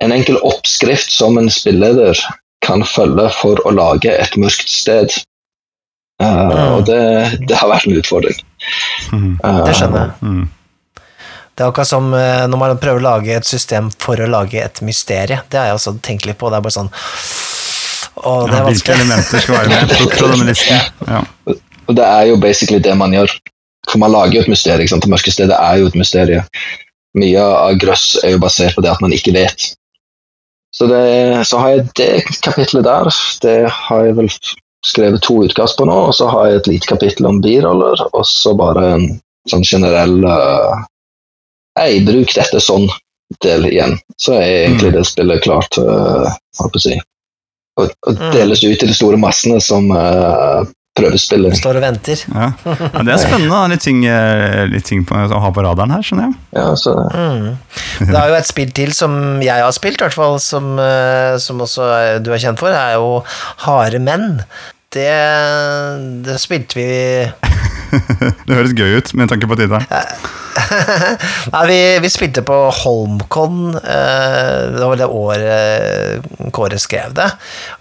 [0.02, 2.18] en enkel oppskrift som en spilleder
[2.64, 5.12] kan følge for å lage et mørkt sted.
[5.12, 5.22] Uh,
[6.24, 6.50] Mm.
[6.76, 6.98] Og det,
[7.50, 8.36] det har vært en utfordring.
[9.10, 9.32] Mm.
[9.42, 10.12] Uh, Det skjønner jeg.
[10.22, 10.44] Mm.
[11.54, 14.58] Det er akkurat som eh, når man prøver å lage et system for å lage
[14.58, 15.38] et mysterie.
[15.50, 16.50] Det har jeg også tenkt litt på.
[16.50, 19.92] Det er bare sånn Å, det Ja, er hvilke elementer skal være med?
[19.94, 20.88] Plukk fra denne listen.
[21.06, 21.20] Ja.
[21.86, 23.36] Og det er jo basically det man gjør.
[23.90, 24.82] For man lager jo et mysterium.
[24.84, 25.04] ikke sant?
[25.06, 26.44] Det mørke stedet er jo et mysterium.
[27.14, 29.68] Mye av grøss er jo basert på det at man ikke vet.
[30.74, 33.10] Så, det, så har jeg det kapitlet der.
[33.44, 34.30] Det har jeg vel
[34.84, 35.94] skrevet to utkast på nå.
[36.08, 39.06] Og så har jeg et lite kapittel om biroller, og så bare en
[39.50, 40.82] sånn generell uh,
[41.78, 42.84] Hei, bruk dette sånn
[43.42, 43.96] del igjen.
[44.20, 46.28] Så er egentlig det spillet klart, uh,
[46.60, 46.98] holdt på å si.
[47.80, 48.30] Og, og Mm.
[48.30, 50.62] deles ut til de store massene som uh,
[50.94, 51.54] prøvespiller.
[51.58, 52.20] Står og venter.
[52.30, 52.50] Ja.
[52.64, 53.50] ja, Det er spennende.
[53.50, 53.62] da.
[53.72, 56.36] Litt ting, eh, litt ting på, å ha på radaren her, skjønner jeg.
[56.54, 57.56] Ja, så Mm.
[57.98, 61.36] Det er jo et spill til som jeg har spilt, i hvert fall, som, eh,
[61.38, 63.22] som også du er kjent for, Det er jo
[63.66, 64.40] Harde menn.
[64.94, 65.10] Det,
[66.26, 66.88] det spilte vi
[68.46, 69.84] Det høres gøy ut med tanke på tittelen.
[71.52, 77.26] Nei, vi, vi spilte på Holmcon, eh, det var det året Kåre skrev det,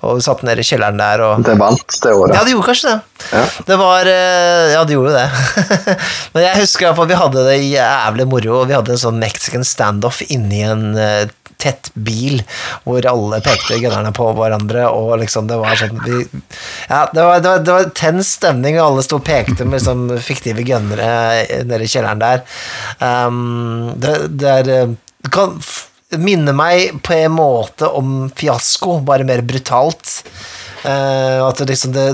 [0.01, 2.33] og vi satt nede i kjelleren der og det vant det året.
[2.33, 3.27] Ja, det gjorde kanskje det.
[3.33, 3.43] Ja.
[3.69, 5.27] Det var eh, Ja, det gjorde det.
[6.33, 9.05] Men jeg husker i hvert fall vi hadde det jævlig moro, og vi hadde en
[9.05, 11.23] sånn mexican standoff inni en eh,
[11.63, 12.41] tett bil,
[12.83, 16.23] hvor alle pekte gunnerne på hverandre, og liksom det var sånn vi,
[16.89, 19.79] Ja, det var, det var, det var tens stemning, og alle sto og pekte med
[19.79, 22.43] liksom fiktive gunnere nede i kjelleren der.
[22.99, 24.93] Um, det, det er eh,
[25.23, 25.55] det kan
[26.19, 30.19] minne meg på en måte om fiasko, bare mer brutalt.
[30.83, 32.07] Uh, at det liksom det,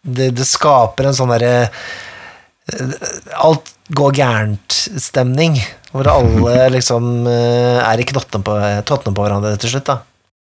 [0.00, 2.94] det, det skaper en sånn derre eh,
[3.36, 5.58] Alt går gærent-stemning,
[5.92, 8.56] hvor alle liksom eh, er i knottene på,
[8.88, 9.98] på hverandre til slutt, da.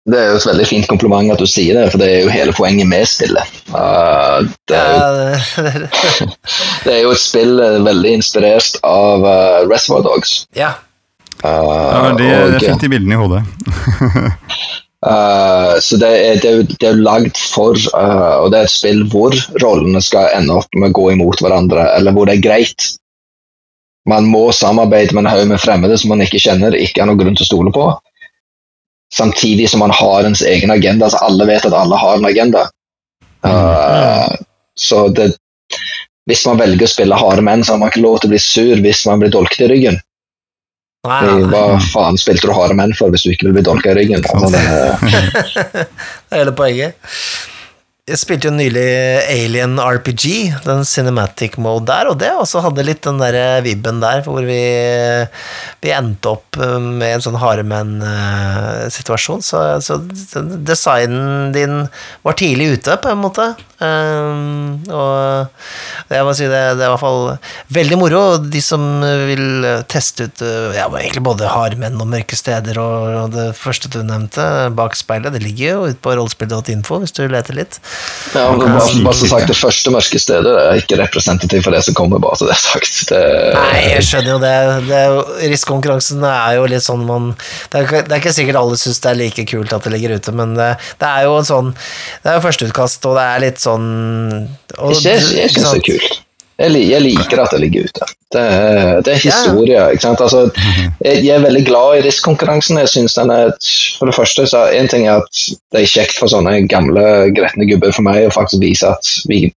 [0.09, 2.33] Det er jo et veldig fint kompliment at du sier det, for det er jo
[2.33, 3.57] hele poenget med spillet.
[3.69, 5.41] Uh, det, er jo, Eh,
[6.85, 10.45] det er jo et spill eh, veldig inspirert av uh, Reservoir Dogs.
[10.57, 10.73] ja.
[11.41, 13.39] Uh, Ja, det, og, jeg fikk de bildene i hodet.
[15.05, 18.59] uh, så det er, det er jo det er jo lagd for uh, Og det
[18.59, 19.33] er et spill hvor
[19.63, 22.91] rollene skal ende opp med å gå imot hverandre, eller hvor det er greit.
[24.09, 27.21] Man må samarbeide med en haug med fremmede som man ikke kjenner, ikke har noen
[27.21, 27.89] grunn til å stole på.
[29.11, 32.67] Samtidig som man har ens egen agenda, så alle vet at alle har en agenda.
[33.45, 34.29] Uh,
[34.77, 35.33] så det,
[36.29, 38.41] hvis man velger å spille harde menn, så har man ikke lov til å bli
[38.43, 39.99] sur hvis man blir dolket i ryggen.
[41.09, 41.47] Nei.
[41.49, 44.21] Hva faen spilte du harde menn for hvis du ikke vil bli dolka i ryggen?
[44.21, 44.61] Altså, det,
[45.81, 47.09] Det er hele poenget.
[48.09, 48.81] Jeg spilte jo nylig
[49.29, 50.23] Alien RPG,
[50.65, 54.57] den cinematic mode der, og det også hadde litt den der vibben der, hvor vi,
[55.85, 59.99] vi endte opp med en sånn haremenn-situasjon, så, så
[60.65, 61.85] designen din
[62.25, 63.51] var tidlig ute, på en måte.
[63.81, 67.23] Um, og jeg må si det, det er i hvert fall
[67.73, 68.21] veldig moro.
[68.43, 68.83] De som
[69.25, 74.01] vil teste ut uh, ja, egentlig både hardmenn og mørke steder, og, det første du
[74.05, 74.43] nevnte,
[74.77, 77.79] bak speilet, det ligger jo ute på rollespill.info hvis du leter litt.
[78.35, 81.83] ja, men bare, bare så sagt, det første mørke stedet er ikke representativt for det
[81.87, 83.01] som kommer, bare så det er sagt.
[83.11, 83.21] Det,
[83.55, 84.55] Nei, jeg skjønner jo det.
[84.89, 85.21] det jo,
[85.51, 87.31] Risk-konkurransen er jo litt sånn man
[87.71, 90.15] Det er, det er ikke sikkert alle syns det er like kult at det ligger
[90.19, 90.69] ute, men det,
[91.01, 94.91] det er jo en sånn Det er jo førsteutkast, og det er litt sånn og,
[94.95, 96.19] jeg jeg, jeg syns det er kult.
[96.61, 98.07] Jeg, jeg liker at det ligger ute.
[98.31, 99.85] Det er, det er historie.
[99.91, 100.21] ikke sant?
[100.21, 100.43] Altså,
[101.01, 102.79] jeg, jeg er veldig glad i risk-konkurransen.
[102.83, 103.53] Jeg synes den er,
[103.97, 105.41] For det første så en ting er at
[105.73, 109.47] det er kjekt for sånne gamle, gretne gubber for meg å faktisk vise at vi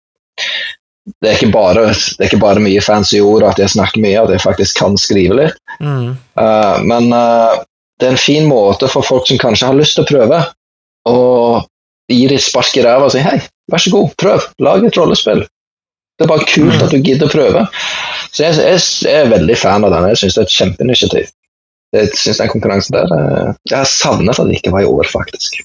[1.20, 4.00] det er, ikke bare, det er ikke bare mye fancy ord og at jeg snakker
[4.00, 5.58] mye, at jeg faktisk kan skrive litt.
[5.76, 6.14] Mm.
[6.40, 7.60] Uh, men uh,
[8.00, 10.38] det er en fin måte for folk som kanskje har lyst til å prøve,
[11.04, 11.18] å
[12.08, 13.36] gi dem et spark i ræva og si hei,
[13.72, 15.44] vær så god, prøv, lag et rollespill.
[16.14, 16.82] Det er bare kult Mm.
[16.84, 17.62] at du gidder å prøve.
[18.30, 20.08] Så jeg, jeg, jeg er veldig fan av den.
[20.12, 21.30] Jeg syns det er et kjempeinitiativ.
[21.94, 25.06] Jeg synes den konkurransen der eh, Jeg har savnet at det ikke var i år,
[25.10, 25.60] faktisk.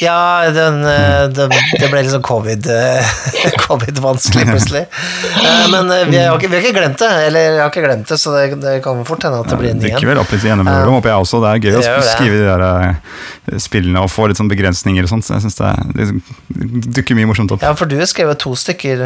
[0.00, 1.46] Ja, den, eh, det,
[1.80, 4.82] det ble liksom covid-vanskelig Covid-vanskelig plutselig.
[4.88, 8.08] Eh, Men vi har, ikke, vi har ikke glemt det, eller jeg har ikke glemt
[8.12, 10.08] det, så det, det kan fort hende at det blir en ny Det en.
[10.12, 11.40] vel opp litt NM-øret, håper jeg også.
[11.44, 15.12] Det er gøy Det å skrive de der spillene og få litt sånn begrensninger og
[15.14, 15.28] sånt.
[15.28, 15.72] Så jeg synes det,
[16.04, 17.64] er- dukker mye morsomt opp.
[17.64, 19.04] Ja, for du har skrevet to stykker,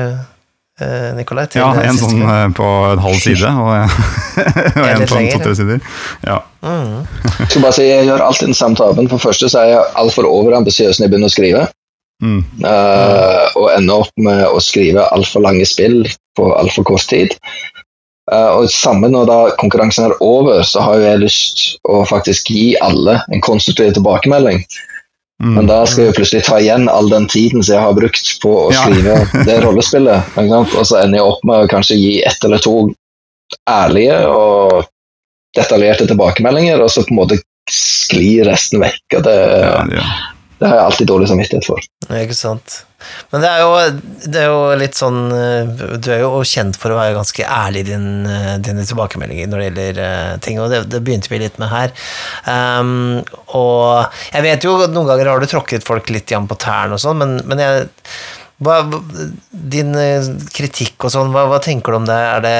[1.16, 1.46] Nikolai.
[1.50, 2.30] til Ja, en siste sånn gang.
[2.36, 3.98] eh, på en halv side, og,
[4.80, 5.82] og en på to-tre sider.
[6.26, 6.38] Ja.
[6.64, 7.02] Mm.
[7.38, 9.10] Jeg skal bare si, jeg gjør alltid den samme tabben.
[9.12, 11.66] For første så er jeg altfor overambisiøs når jeg begynner å skrive.
[12.20, 12.40] Mm.
[12.60, 16.02] Uh, og ender opp med å skrive altfor lange spill
[16.36, 17.32] på altfor kort tid.
[18.30, 22.52] Uh, og samme når da konkurransen er over, så har jo jeg lyst å faktisk
[22.52, 24.62] gi alle en konstruktiv tilbakemelding.
[25.40, 25.54] Mm.
[25.56, 28.50] Men da skal jeg plutselig ta igjen all den tiden som jeg har brukt på
[28.66, 28.82] å Ja.
[28.84, 29.14] skrive
[29.48, 30.34] det rollespillet.
[30.36, 32.74] Og så ender jeg opp med å kanskje gi ett eller to
[33.70, 34.84] ærlige og
[35.56, 39.02] detaljerte tilbakemeldinger, og så på en måte sklir resten vekk.
[39.16, 40.04] og det, Ja, det,
[40.60, 41.84] det har jeg alltid dårlig samvittighet for.
[42.20, 42.82] Ikke sant.
[43.30, 46.92] Men det er, jo, det er jo litt sånn eh, Du er jo kjent for
[46.92, 50.68] å være ganske ærlig i din, eh, dine tilbakemeldinger når det gjelder eh, ting, og
[50.68, 51.94] det, det begynte vi litt med her.
[52.44, 53.22] Um,
[53.56, 56.98] og jeg vet jo at noen ganger har du tråkket folk litt igjen på tærne
[56.98, 57.88] og sånn, men, men jeg
[58.60, 58.82] hva,
[59.48, 59.96] Din
[60.52, 62.20] kritikk og sånn, hva, hva tenker du om det?
[62.36, 62.56] Er det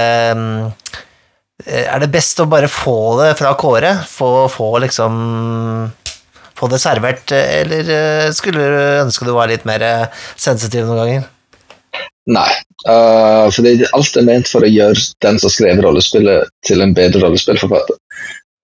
[1.61, 3.93] er det best å bare få det fra Kåre?
[4.09, 5.19] Få, få liksom
[6.61, 11.01] få det servert, eller eh, skulle du ønske du var litt mer eh, sensitiv noen
[11.03, 11.29] ganger?
[12.31, 12.51] Nei.
[12.87, 17.21] Uh, fordi alt er ment for å gjøre den som skrev rollespillet, til en bedre
[17.25, 17.97] rollespillforfatter.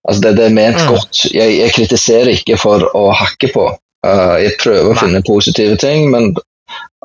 [0.06, 0.92] Altså det, det er ment Mm.
[0.94, 1.24] godt.
[1.34, 3.66] Jeg, jeg kritiserer ikke for å hakke på.
[4.06, 6.30] Uh, jeg prøver å finne positive ting, men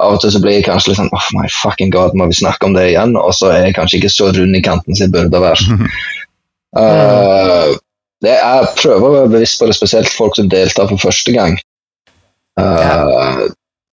[0.02, 2.38] av og til så blir jeg kanskje litt sånn Oh my fucking god, må vi
[2.38, 3.16] snakke om det igjen?
[3.18, 5.89] Og så er jeg kanskje ikke så rund i kanten som jeg burde være.
[6.72, 7.74] Uh,
[8.22, 11.34] det er, jeg prøver å være bevisst på det, spesielt folk som deltar for første
[11.36, 11.57] gang.
[12.59, 13.47] Uh,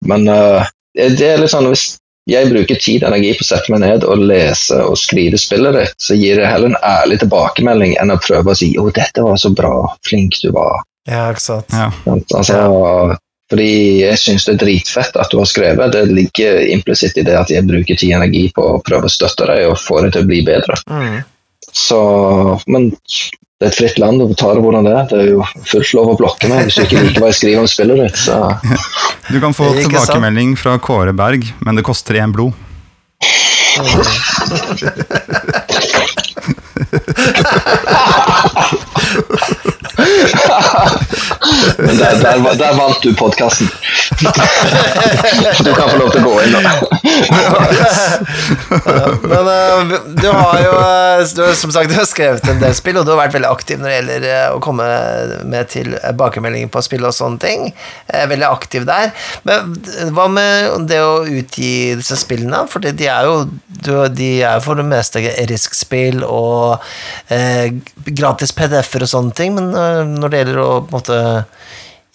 [0.05, 0.65] Men uh,
[0.95, 1.95] det er litt sånn hvis
[2.29, 5.77] jeg bruker tid og energi på å sette meg ned og lese og skrive spillet
[5.77, 9.21] ditt, så gir det heller en ærlig tilbakemelding enn å prøve å si 'Å, dette
[9.21, 9.75] var så bra,
[10.07, 10.81] flink du var'.
[11.05, 11.69] Ja, ikke sant.
[11.69, 11.91] ja.
[12.09, 13.17] Altså, ja.
[13.51, 15.93] Fordi jeg syns det er dritfett at du har skrevet.
[15.93, 19.13] Det ligger implisitt i det at jeg bruker tid og energi på å prøve å
[19.13, 20.79] støtte deg og få deg til å bli bedre.
[20.89, 21.19] Mm.
[21.69, 22.01] Så,
[22.65, 22.89] men
[23.55, 25.05] det er et fritt land, og ta det hvordan det er.
[25.07, 25.39] Det er jo
[25.69, 28.17] fullt lov å blokke meg hvis du ikke liker hva jeg skriver om spillet ditt.
[28.19, 28.35] Så
[29.33, 32.51] Du kan få tilbakemelding fra Kåre Berg, men det koster én blod.
[41.77, 43.69] Men der, der, der vant du podkasten.
[45.65, 46.61] du kan få lov til å gå inn nå.
[49.25, 52.75] Men eh, du har jo eh, du, har, som sagt du har skrevet en del
[52.77, 54.87] spill, og du har vært veldig aktiv når det gjelder eh, å komme
[55.45, 55.95] med til
[56.25, 57.67] tilbakemeldinger på spill og sånne ting.
[58.09, 59.11] Veldig aktiv der.
[59.47, 59.75] Men
[60.15, 62.65] hva med det å utgi disse spillene?
[62.71, 63.35] For de er jo
[64.15, 66.81] de er for det meste riskspill og
[67.33, 67.73] eh,
[68.05, 69.67] gratis PDF-er og sånne ting, men
[70.05, 71.17] når det gjelder å måte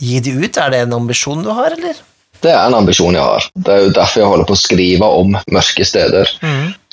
[0.00, 1.98] gi de ut, er det en ambisjon du har, eller?
[2.40, 3.46] Det er en ambisjon jeg har.
[3.52, 6.30] Det er jo derfor jeg holder på å skrive om mørke steder.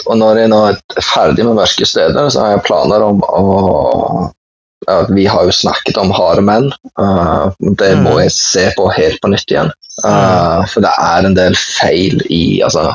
[0.07, 4.33] Og når jeg nå er ferdig med mørke steder, så har jeg planer om å
[5.11, 6.69] Vi har jo snakket om harde menn.
[7.01, 9.71] uh, det må jeg se på helt på nytt igjen.
[10.05, 12.93] Uh, for det er en del feil i altså,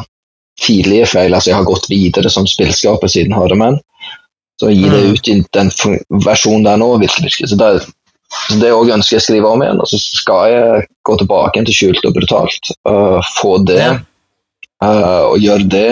[0.63, 1.35] Tidlige feil.
[1.35, 3.81] altså Jeg har gått videre som spillskaper siden harde menn.
[4.63, 5.13] Så gi det Mm.
[5.13, 5.71] ut i den
[6.23, 7.49] versjonen der nå virker ikke.
[7.51, 7.71] Så det,
[8.47, 9.81] så det også ønsker jeg å skrive om igjen.
[9.83, 12.71] Og så skal jeg gå tilbake til skjult og brutalt.
[12.87, 13.89] uh, få det
[14.85, 15.89] uh, og gjøre det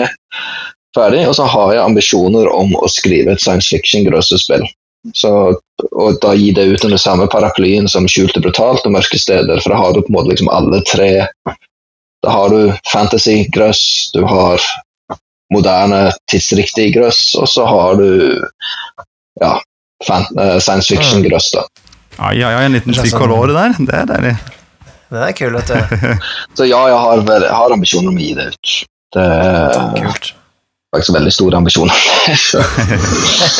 [0.95, 1.25] ferdig.
[1.27, 4.63] Og så har jeg ambisjoner om å skrive et science fiction-grøssespill.
[5.17, 5.31] Så,
[5.91, 9.59] og da gi det ut under samme paraplyen som Skjult og brutalt og Mørke steder,
[9.59, 11.27] for da har du på en måte liksom alle tre
[12.21, 14.61] Da har du fantasy-grøss, du har
[15.51, 18.07] moderne, tidsriktig grøss, og så har du
[19.41, 19.53] ja,
[20.07, 21.65] fan, uh, science fiction-grøss, da.
[22.21, 23.77] Ai, ai, ai, en liten stikk av sånn- der.
[23.87, 24.35] Det er deilig.
[25.11, 26.11] Det er kult, vet du.
[26.57, 28.75] Så ja, jeg har, har ambisjoner om å gi det ut.
[29.11, 30.31] Det, er Kult.
[30.99, 31.99] Ikke så veldig store ambisjoner.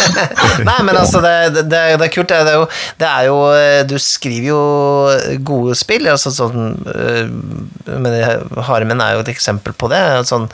[0.68, 2.28] Nei, men altså, det, det, det er kult.
[2.28, 2.66] Det er, jo,
[3.00, 3.38] det er jo
[3.88, 6.10] Du skriver jo gode spill.
[6.12, 7.32] Altså sånn øh,
[7.88, 8.18] men
[8.68, 10.02] Harmen er jo et eksempel på det.
[10.28, 10.50] Sånn,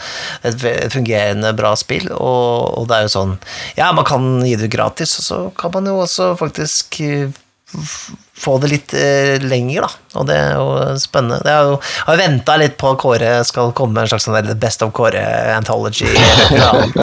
[0.45, 0.61] et,
[0.93, 2.11] fungerende, bra spill.
[2.13, 3.33] Og, og det er jo sånn
[3.79, 8.57] Ja, man kan gi det gratis, og så kan man jo også faktisk f- få
[8.61, 10.19] det litt eh, lenger, da.
[10.19, 11.41] Og det er jo spennende.
[11.45, 14.27] Det er jo, jeg har venta litt på at Kåre skal komme med en slags
[14.27, 15.23] sånn Best of Kåre
[15.55, 16.09] anthology.
[16.09, 16.97] Eller noe annet.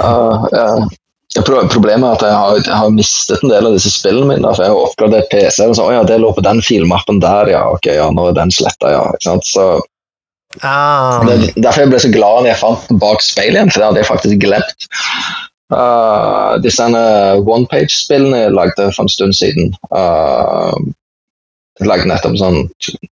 [0.00, 0.66] uh, ja.
[1.30, 4.50] Ja, Problemet er at jeg har, jeg har mistet en del av disse spillene mine.
[4.50, 7.52] For jeg har oppgradert PC og så, å ja, det lå på den filmappen der,
[7.54, 7.62] ja.
[7.70, 9.04] Ok, ja, nå er den sletta, ja.
[9.14, 9.46] Ikke sant?
[9.48, 9.70] Så
[10.66, 13.70] Ah, det, er Derfor jeg ble så glad når jeg fant den bak speilet igjen,
[13.70, 14.88] for det hadde jeg faktisk glemt.
[15.70, 16.82] Uh, disse
[17.46, 20.74] one-page-spillene jeg lagde for en stund siden uh,
[21.78, 22.64] Jeg lagde nettopp en sånn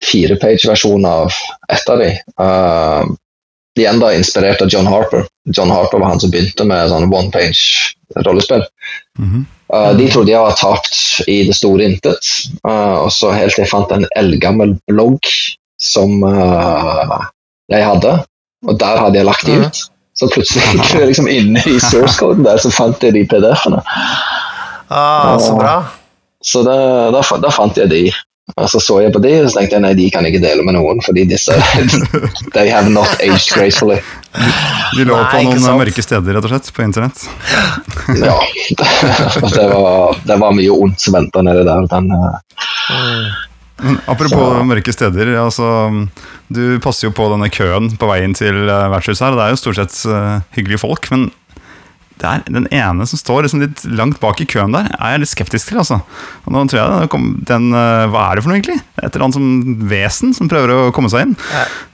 [0.05, 1.33] fire-page-versjon av
[1.73, 2.11] ett av de.
[2.39, 3.09] Uh,
[3.75, 5.25] igjen da inspirert av John Harper.
[5.49, 8.63] John Harper var han som begynte med sånn one-page-rollespill.
[9.19, 9.43] Mhm.
[9.73, 12.29] Uh, de trodde jeg var tapt i det store intet,
[12.61, 15.25] uh, og så helt til jeg fant en eldgammel blogg
[15.81, 16.21] som
[17.73, 18.13] jeg hadde,
[18.69, 19.81] og der hadde jeg lagt de ut.
[20.13, 23.81] Så plutselig liksom inne i source-koden der, så fant jeg de PDF-ene.
[24.93, 25.79] ah, så bra.
[26.43, 26.75] Så da,
[27.15, 28.03] da, da fant jeg de.
[28.59, 30.43] Og så så jeg på de, og så tenkte jeg nei, de kan jeg ikke
[30.43, 31.55] dele med noen, fordi disse
[32.55, 34.01] They have not aged gracefully.
[34.97, 37.23] De lå Nei, på noen mørke steder, rett og slett, på internett.
[38.19, 38.35] Ja.
[39.55, 41.87] det, var, det var mye ondt som venta nedi der.
[41.95, 42.35] Den, uh,
[42.83, 43.31] Mm.
[43.81, 45.67] Men apropos Så- mørke steder, altså,
[46.53, 49.61] du passer jo på denne køen på veien til uh, vertshuset her, det er jo
[49.63, 51.31] stort sett eh, hyggelige folk, men
[52.21, 55.23] det er den ene som står liksom litt langt bak i køen der, er jeg
[55.23, 55.97] litt skeptisk til, altså.
[56.45, 58.77] Og nå tror jeg kom, den, eh, Hva er det for noe, egentlig?
[59.01, 61.35] Et eller annet som vesen som prøver å komme seg inn.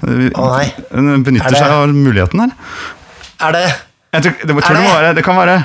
[0.03, 0.67] Eh, Å, nei.
[0.91, 2.53] Den Er benytter seg av muligheten her.
[3.39, 3.65] Er det
[4.13, 5.57] Jeg tror, det, tror Er det, det- være, det kan være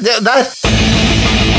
[0.00, 1.54] det, Der!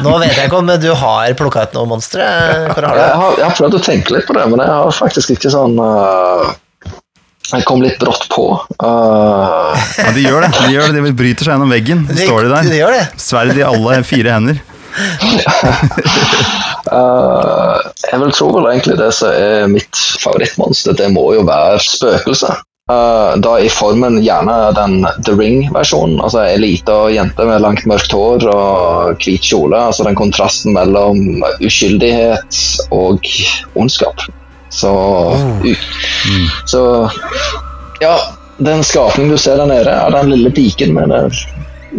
[0.00, 2.24] Nå vet jeg ikke om du har plukka ut noen monstre.
[2.70, 4.70] Hvor har du jeg, har, jeg har prøvd å tenke litt på det, men jeg
[4.70, 6.52] har faktisk ikke sånn uh,
[7.50, 8.46] Jeg kom litt brått på.
[8.78, 10.52] Uh, Ja, de gjør det.
[10.56, 12.06] De gjør det, de bryter seg gjennom veggen.
[12.10, 13.04] De, står de De gjør det.
[13.20, 14.62] Sverd i alle fire hender.
[16.90, 17.76] uh,
[18.10, 22.54] jeg vil tro vel egentlig det som er mitt favorittmonster, det må jo være spøkelse.
[22.90, 26.18] Uh, da i formen gjerne den The Ring-versjonen.
[26.24, 29.78] Altså ei lita jente med langt mørkt hår og hvit kjole.
[29.90, 31.20] Altså den kontrasten mellom
[31.62, 32.60] uskyldighet
[32.90, 33.30] og
[33.78, 34.26] ondskap.
[34.70, 34.90] Så,
[35.62, 35.86] u-
[36.66, 36.82] så
[38.00, 38.14] Ja,
[38.58, 41.34] den skapningen du ser der nede, er den lille piken med den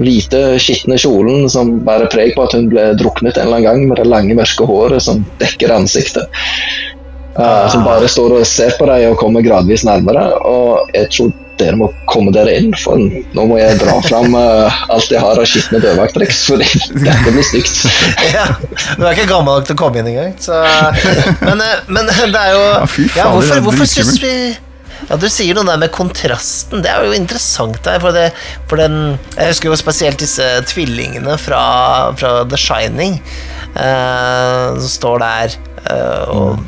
[0.02, 3.88] hvite, skitne kjolen som bærer preg på at hun ble druknet en eller annen gang
[3.90, 6.42] med det lange, mørke håret som dekker ansiktet.
[7.40, 10.26] Eh, som bare står og ser på deg og kommer gradvis nærmere.
[10.48, 14.82] Og jeg tror dere må komme dere inn, for nå må jeg dra fram uh,
[14.90, 17.84] alt jeg har av skitne dørvakttriks, for dette blir stygt.
[18.34, 18.48] Ja,
[18.98, 20.34] du er ikke gammel nok til å komme inn engang.
[20.42, 20.58] Så,
[21.44, 22.66] men, eh, men det er jo
[23.14, 24.34] Ja, hvorfor, hvorfor syns vi
[25.08, 26.82] ja, Du sier noe der med kontrasten.
[26.82, 27.78] Det er jo interessant.
[27.86, 28.32] Der, for det,
[28.70, 31.64] for den, jeg husker jo spesielt disse tvillingene fra,
[32.18, 33.20] fra The Shining.
[33.76, 35.62] Uh, som står der.
[35.90, 36.62] Eh, og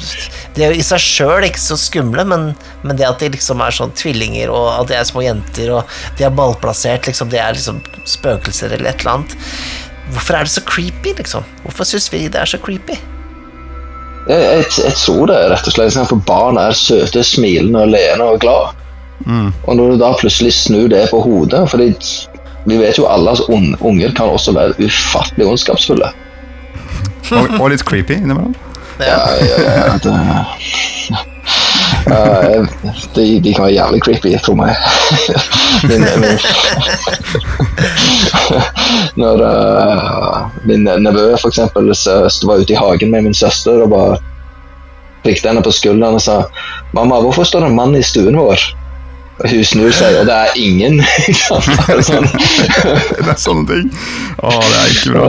[0.56, 2.52] De er jo i seg sjøl ikke så skumle, men,
[2.84, 5.96] men det at de liksom er sånn tvillinger, og at de er små jenter, og
[6.20, 9.38] de er ballplassert, liksom, de er liksom spøkelser eller et eller annet.
[10.14, 11.48] Hvorfor er det så creepy, liksom?
[11.64, 13.00] Hvorfor syns vi det er så creepy?
[14.30, 17.92] Jeg, jeg, jeg tror det rett og slett sånn for barn er søte, smilende og
[17.92, 18.80] leende og glad.
[19.68, 21.94] Og når du da plutselig snur det på hodet fordi
[22.68, 26.12] vi vet jo alle at unger kan også være ufattelig ondskapsfulle.
[27.32, 28.56] Og, og litt creepy innimellom.
[29.00, 29.18] Ja, ja,
[29.64, 30.12] ja, ja, det,
[32.60, 32.66] uh,
[33.16, 34.76] de, de kan være jævlig creepy, tro meg.
[35.90, 36.40] min, min,
[39.22, 40.38] når uh,
[40.68, 41.70] min nevø for så
[42.48, 44.18] var ute i hagen med min søster og bare
[45.24, 46.44] prikket henne på skulderen og sa
[46.94, 48.76] 'Mamma, hvorfor står det en mann i stuen vår?'
[49.40, 51.00] Og hun snur seg, og det er ingen.
[51.00, 51.06] Det
[53.34, 53.94] er sånne ting.
[54.38, 55.26] Å, det er ikke bra.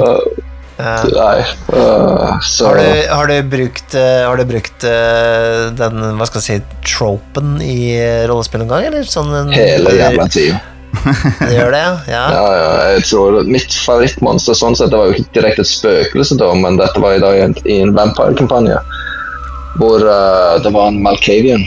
[0.79, 1.45] Eh, Nei,
[1.75, 6.43] Uh, så har, du, har du brukt, eh, har du brukt uh, den, hva skal
[6.43, 7.97] jeg si, tropen i
[8.29, 9.07] rollespill en gang, eller?
[9.09, 10.61] Sånn en, hele jævla tida.
[11.55, 11.95] Gjør det, ja?
[12.11, 12.25] ja.
[12.31, 12.43] Ja,
[12.95, 16.79] jeg tror Mitt favorittmonster sånn sett, det var jo ikke direkte et spøkelse, da, men
[16.79, 18.79] dette var i, dag i en, i en Vampire-kampanje.
[19.81, 21.65] Hvor øh, det var en Malkavian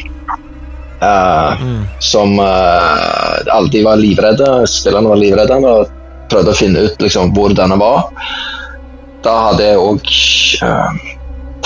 [1.04, 1.82] mm.
[2.00, 4.48] som øh, de var livredde.
[4.72, 5.92] Spillerne var livredde og
[6.32, 8.08] prøvde å finne ut liksom, hvor denne var.
[9.28, 10.12] Da hadde jeg òg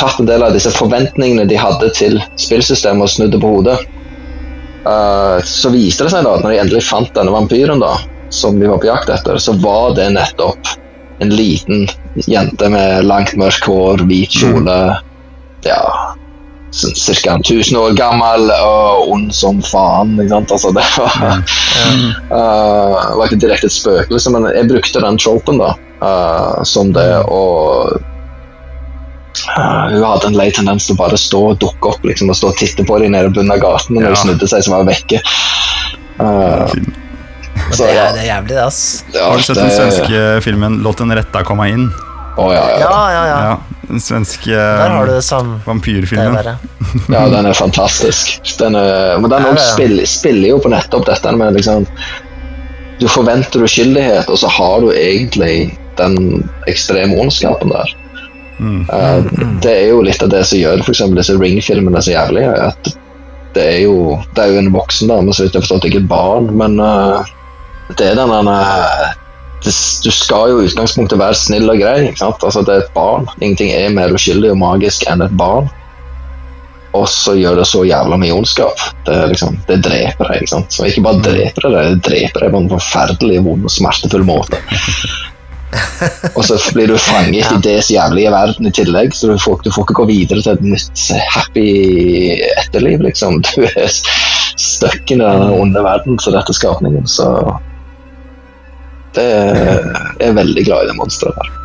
[0.01, 3.77] tatt en del av disse forventningene de hadde til spillsystemet og snudd det på hodet.
[4.81, 7.93] Uh, så viste det seg da at når de endelig fant denne vampyren, da,
[8.33, 10.73] som de var på jakt etter, så var det nettopp
[11.21, 11.85] en liten
[12.25, 14.79] jente med langt, mørkt hår, hvit kjole.
[15.67, 15.83] Ja
[16.71, 17.33] Ca.
[17.35, 20.13] 1000 år gammel og ond som faen.
[20.21, 20.53] Ikke sant?
[20.55, 21.41] Altså, det var,
[22.31, 27.09] uh, var ikke direkte et spøkelse, men jeg brukte den tropen da, uh, som det.
[27.27, 27.41] å
[27.91, 27.99] uh,
[29.91, 32.51] hun hadde en lei tendens til å bare stå og dukke opp liksom, og stå
[32.51, 33.95] og titte på dem nede i bunnen av gaten.
[33.97, 34.15] Når Ja.
[34.15, 35.21] de snudde seg, så var hun vekke.
[36.19, 36.67] Uh,
[37.71, 38.79] så det, er, det er jævlig, det, ass.
[39.13, 41.91] ja, Har du sett den svenske filmen 'Låt den retta komme inn'?
[42.41, 42.79] Å, ja, ja.
[42.81, 43.37] Ja, ja, ja.
[43.45, 44.55] Ja, Den svenske.
[44.55, 45.29] Det
[45.65, 46.51] vampyrfilmen.
[47.11, 47.23] ja.
[47.35, 48.41] Den er fantastisk.
[48.59, 49.65] Den er, men den Ja, ja.
[49.73, 51.85] spiller, spiller jo på nettopp dette med liksom
[53.01, 57.95] Du forventer uskyldighet, og så har du egentlig den ekstreme ondskapen der.
[58.61, 58.81] Mm.
[58.93, 59.23] Eh,
[59.63, 62.51] det er jo litt av det som gjør for eksempel disse Ring-filmene så jævlige.
[62.69, 62.91] At
[63.55, 66.03] det er jo Det er jo en voksen dame, så vidt jeg har forstått, ikke
[66.05, 67.25] et barn, men uh,
[67.97, 69.09] det er den der det,
[69.61, 72.07] Du skal jo i utgangspunktet være snill og grei.
[72.09, 72.41] Ikke sant?
[72.41, 73.29] Altså, det er et barn.
[73.39, 75.69] Ingenting er mer uskyldig og magisk enn et barn.
[76.97, 78.81] Og så gjør det så jævla mye ondskap.
[79.07, 80.41] Det, liksom, det dreper deg.
[80.41, 80.73] ikke sant?
[80.75, 84.25] Så ikke bare dreper det deg, det dreper deg på en forferdelig vond og smertefull
[84.27, 84.59] måte.
[86.35, 89.71] Og så blir du fanget i deres jævlige verden i tillegg, så du får, du
[89.71, 91.67] får ikke gå videre til et nytt happy
[92.59, 93.39] etterliv, liksom.
[93.51, 93.87] Du er
[94.59, 97.29] stuck i den onde verden til dette skapningen, så
[99.15, 99.89] det er,
[100.19, 101.57] Jeg er veldig glad i det monsteret der.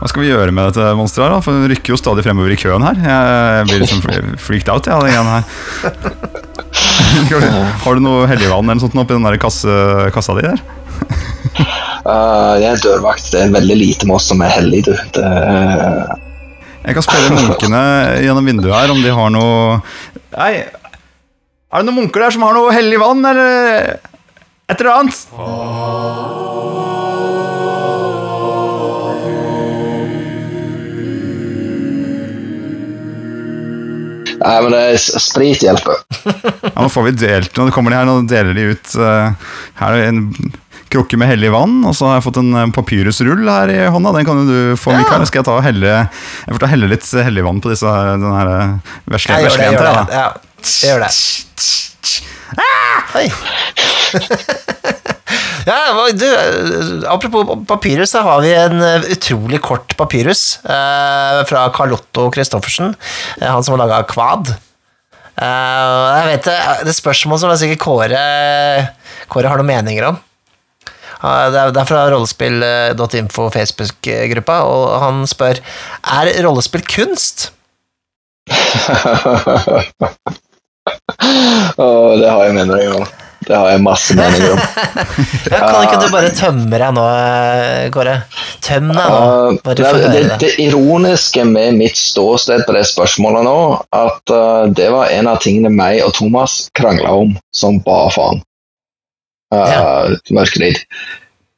[0.00, 1.34] Hva skal vi gjøre med dette monsteret her?
[1.36, 1.44] da?
[1.44, 2.96] For Den rykker jo stadig fremover i køen her.
[3.04, 4.00] Jeg blir liksom
[4.40, 5.44] freaked out, jeg, av den greia her.
[7.84, 9.76] Har du noe helligvann eller noe sånt oppi den der kasse,
[10.14, 10.62] kassa di der?
[12.06, 13.28] Uh, jeg er dørvakt.
[13.34, 14.94] Det er veldig lite med oss som er hellige, du.
[15.18, 16.16] Det uh...
[16.80, 17.82] Jeg kan spørre munkene
[18.24, 19.80] gjennom vinduet her om de har noe
[20.32, 23.98] Nei, er det noen munker der som har noe hellig vann, eller
[24.70, 26.30] et eller annet?
[34.40, 36.00] nei, men det er, sprit hjelper.
[36.70, 39.32] Ja, Nå får vi delt Nå kommer de her nå deler de ut uh,
[39.80, 40.26] Her er en
[40.90, 44.10] krukke med hellig vann, og så har jeg fått en eh, papyrusrull her i hånda.
[44.16, 45.22] Den kan jo du få, Mikael.
[45.28, 48.18] Skal jeg ta og helle Jeg får ta helle litt hellig vann på disse, her-
[48.18, 48.72] den her eh,
[49.14, 49.92] vesle, vesle jenta.
[50.10, 50.24] Ja,
[50.66, 51.12] jeg gjør det.
[53.14, 53.26] Oi.
[55.68, 61.66] ja, du, eh, apropos papyrus, så har vi en eh, utrolig kort papyrus eh, fra
[61.74, 62.94] Carlotto Christoffersen,
[63.40, 64.52] eh, han som har laga Kvad.
[65.40, 66.56] Eh, jeg vet det,
[66.86, 68.24] det er spørsmål som er sikkert Kåre,
[69.30, 70.18] Kåre har noen meninger om.
[71.20, 75.62] Eh, Det er, det er fra rollespill.info Facebook-gruppa, og han spør
[76.18, 77.50] Er rollespill kunst.
[81.76, 83.10] Åh, det har jeg meninger om.
[83.40, 84.58] Det har jeg masse meninger om.
[85.50, 88.16] Ja, kan ikke du bare tømme deg nå, eh, Kåre?
[88.62, 89.20] Tøm deg nå.
[89.20, 90.50] Uh, Bare det, det, det.
[90.62, 93.56] ironiske med mitt ståsted på det spørsmålet nå,
[93.96, 98.44] at uh, det var en av tingene meg og Thomas krangla om som bare faen.
[99.50, 99.80] Uh, Ja.
[100.36, 100.84] Mørkerid.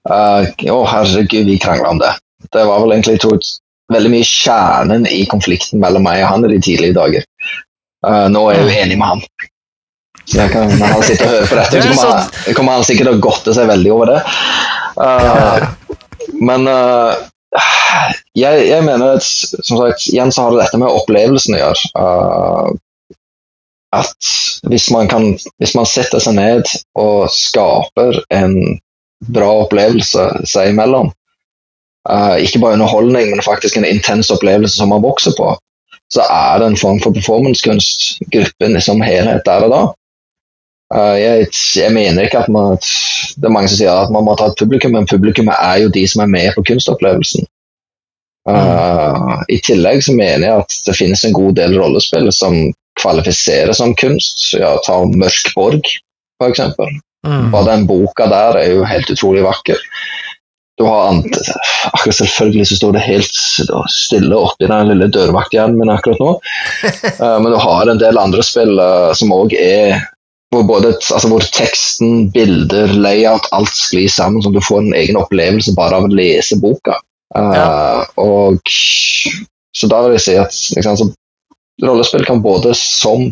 [0.09, 2.15] Uh, å, herregud, vi krangla om det.
[2.55, 3.53] Det var vel egentlig to tror,
[3.93, 7.27] veldig mye kjernen i konflikten mellom meg og han i de tidlige dager.
[8.03, 9.25] Uh, nå er jeg jo enig med han.
[10.23, 12.77] Så kan, når han sitter og hører på dette, Det så er kommer han, kommer
[12.79, 14.21] han sikkert til å godte seg veldig over det.
[14.97, 15.71] Uh,
[16.43, 17.15] Men uh,
[18.39, 22.77] jeg, jeg mener at som sagt, igjen så har det dette med opplevelsen å gjøre.
[23.93, 24.31] At
[24.71, 28.57] hvis man, kan, hvis man setter seg ned og skaper en
[29.29, 31.13] bra opplevelse seg imellom,
[32.09, 35.53] uh, ikke bare underholdning, men faktisk en intens opplevelse som man vokser på,
[36.13, 39.83] så er det en form for performancekunst, gruppen som helhet der og da.
[40.93, 44.35] Uh, jeg, jeg mener ikke at man Det er mange som sier at man må
[44.37, 47.49] ta et publikum, men publikummet er jo de som er med på kunstopplevelsen.
[48.49, 52.59] Uh, I tillegg så mener jeg at det finnes en god del rollespill som
[53.01, 54.51] kvalifiserer som kunst.
[54.59, 55.89] Ja, ta Mørk borg,
[56.45, 56.93] eksempel.
[57.25, 57.53] Mm.
[57.55, 59.79] Bare den boka der er jo helt utrolig vakker.
[60.83, 61.37] Du har ant
[61.93, 63.37] akkurat Selvfølgelig så står det helt
[63.93, 66.33] stille oppi den lille dørvakthjernen min akkurat nå,
[67.23, 70.01] Eh, men du har en del andre spill eh, som òg er
[70.53, 75.19] hvor, både, altså hvor teksten, bilder, layout, alt sklir sammen, Som du får en egen
[75.21, 76.99] opplevelse bare av å lese boka.
[77.33, 77.63] Ja.
[77.63, 78.75] Uh, og
[79.73, 81.15] Så da vil jeg si at liksom,
[81.87, 83.31] rollespill kan både som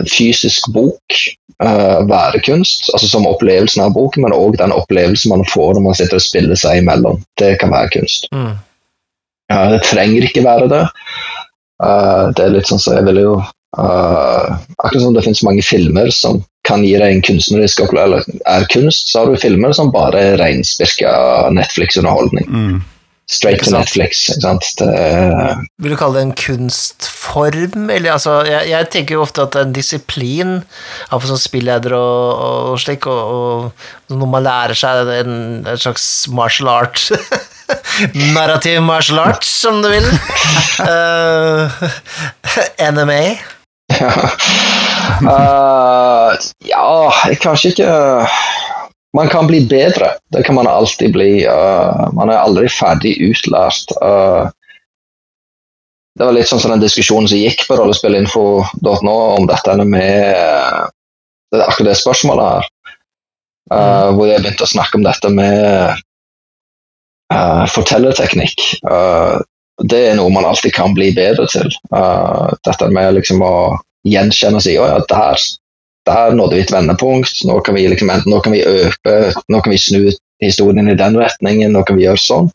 [0.00, 1.22] en fysisk bok
[1.64, 5.86] eh, være kunst, altså som opplevelsen av boken, men òg den opplevelsen man får når
[5.86, 7.22] man sitter og spiller seg imellom.
[7.40, 8.28] Det kan være kunst.
[8.34, 8.54] Mm.
[9.52, 10.84] Uh, det trenger ikke være det.
[11.82, 15.64] Uh, det er litt sånn så jeg vil jo uh, Akkurat som det finnes mange
[15.66, 19.74] filmer som kan gi deg en kunstnerisk opplevelse, eller er kunst, så har du filmer
[19.74, 21.10] som bare er reinspirka
[21.56, 22.46] Netflix-underholdning.
[22.46, 22.76] Mm.
[23.32, 23.72] Straight to?
[23.72, 24.26] Netflix.
[24.36, 24.88] Det
[25.80, 27.88] Vil du kalle det en kunstform?
[27.90, 30.52] Eller, altså, jeg, jeg tenker jo ofte at det er en disiplin,
[31.08, 32.42] iallfall som spilleder og,
[32.72, 33.72] og slik, og,
[34.10, 35.34] og når man lærer seg en,
[35.64, 37.08] en slags martial art
[38.34, 40.04] Narrativ martial art, som du vil.
[40.84, 41.72] uh,
[42.92, 43.22] NMA.
[45.22, 46.36] Uh,
[46.68, 46.84] ja,
[47.40, 47.88] kanskje ikke
[49.16, 50.10] Man kan bli bedre.
[50.32, 51.46] Det kan man alltid bli.
[51.46, 53.92] Uh, man er aldri ferdig utlært.
[54.00, 54.48] Uh,
[56.16, 60.88] det var litt sånn som den diskusjonen som gikk på rollespillinfo.no om dette med uh,
[61.52, 62.70] det er akkurat det spørsmålet her.
[63.72, 66.00] Uh, Hvor jeg begynte å snakke om dette med
[67.72, 68.60] fortellerteknikk.
[69.88, 71.70] Det er noe man alltid kan bli bedre til.
[72.68, 73.54] Dette med liksom å
[74.04, 75.46] gjenkjenne og si at ja, der,
[76.08, 77.44] der nådde vi et vendepunkt.
[77.48, 79.16] Nå kan vi liksom nå kan vi øpe,
[79.48, 80.10] nå kan vi snu
[80.42, 82.50] historien i den retningen, nå kan vi gjøre sånn.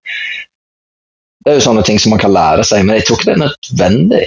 [1.45, 3.35] Det er jo sånne ting som man kan lære seg, men jeg tror ikke det
[3.37, 4.25] er nødvendig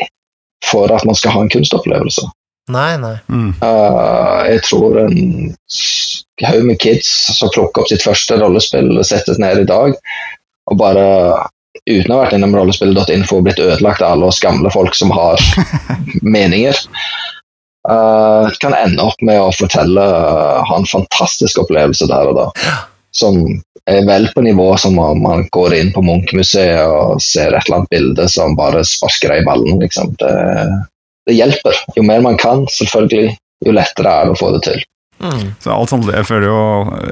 [0.64, 2.24] for at man skal ha en kunstopplevelse.
[2.70, 3.16] Nei, nei.
[3.28, 3.52] Mm.
[3.60, 5.16] Uh, jeg tror en
[6.46, 9.96] haug med kids som plukker opp sitt første rollespill og setter ned i dag,
[10.70, 11.06] og bare
[11.88, 15.12] uten å ha vært innom rollespill.info og blitt ødelagt av alle oss gamle folk som
[15.14, 15.42] har
[16.36, 16.78] meninger,
[17.88, 22.46] uh, kan ende opp med å fortelle uh, ha en fantastisk opplevelse der og da.
[23.16, 23.42] Som
[23.90, 27.80] er vel på nivå som om man går inn på Munch-museet og ser et eller
[27.80, 29.80] annet bilde som bare sparker deg i ballen.
[29.82, 30.14] Liksom.
[30.20, 30.36] Det,
[31.26, 31.82] det hjelper.
[31.96, 33.34] Jo mer man kan, selvfølgelig,
[33.66, 34.86] jo lettere er det å få det til.
[35.20, 35.50] Mm.
[35.60, 36.60] Så alt handler, jeg føler jo,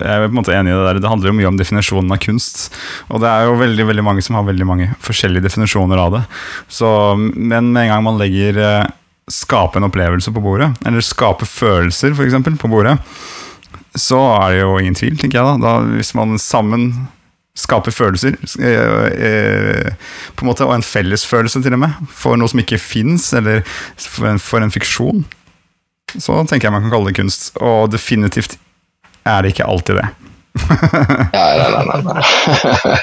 [0.00, 2.14] jeg er på en måte enig i det der, det handler jo mye om definisjonen
[2.14, 2.62] av kunst.
[3.12, 6.22] Og det er jo veldig veldig mange som har veldig mange forskjellige definisjoner av det.
[6.72, 6.88] Så,
[7.18, 8.86] men med en gang man legger eh,
[9.32, 12.98] skape en opplevelse på bordet, eller skape følelser for eksempel, på bordet,
[13.98, 15.56] så er det jo ingen tvil, tenker jeg da.
[15.62, 16.90] da hvis man sammen
[17.58, 19.92] skaper følelser, eh, eh,
[20.36, 23.64] på en måte, og en fellesfølelse til og med, for noe som ikke fins, eller
[23.98, 25.24] for en, for en fiksjon,
[26.14, 27.50] så tenker jeg man kan kalle det kunst.
[27.60, 28.56] Og definitivt
[29.26, 30.08] er det ikke alltid det.
[31.34, 32.94] Ja, nei, nei, nei.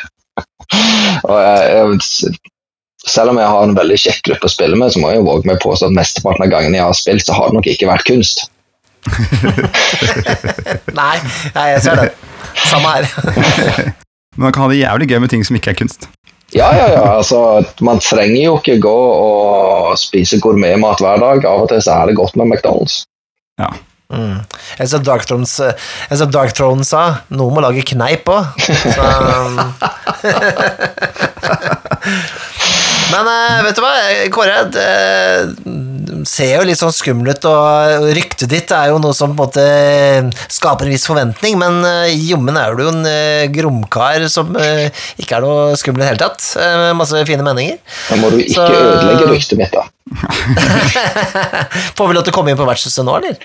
[1.30, 2.40] og jeg, jeg,
[3.06, 5.30] selv om jeg har en veldig kjekk gruppe å spille med, så må jeg jo
[5.30, 7.90] våge meg påstå at mesteparten av gangene jeg har spilt, så har det nok ikke
[7.90, 8.46] vært kunst.
[11.00, 11.16] nei,
[11.54, 12.10] nei, jeg ser det.
[12.66, 13.10] Samme her.
[14.36, 16.08] Men man kan ha det jævlig gøy med ting som ikke er kunst.
[16.56, 17.04] Ja, ja, ja.
[17.18, 17.40] Altså,
[17.84, 21.46] man trenger jo ikke gå og spise gourmetmat hver dag.
[21.50, 22.96] Av og til så er det godt med McDonald's.
[23.60, 23.70] Ja.
[24.14, 24.38] Mm.
[24.78, 25.26] Jeg som Dark
[26.32, 28.44] Dark Throne sa, noen må lage kneip òg.
[33.16, 33.94] Men uh, vet du hva,
[34.36, 39.36] Kåre, det ser jo litt sånn skummel ut, og ryktet ditt er jo noe som
[39.38, 43.46] på en måte skaper en viss forventning, men eh, jommen er du jo en eh,
[43.54, 46.48] gromkar som ikke er noe skummel i det hele tatt.
[46.98, 47.78] masse fine meninger.
[48.10, 49.86] Da må du ikke Så- ødelegge ryktet mitt, da.
[51.98, 53.38] Får vi lov til å komme inn på vertshuset nå, eller?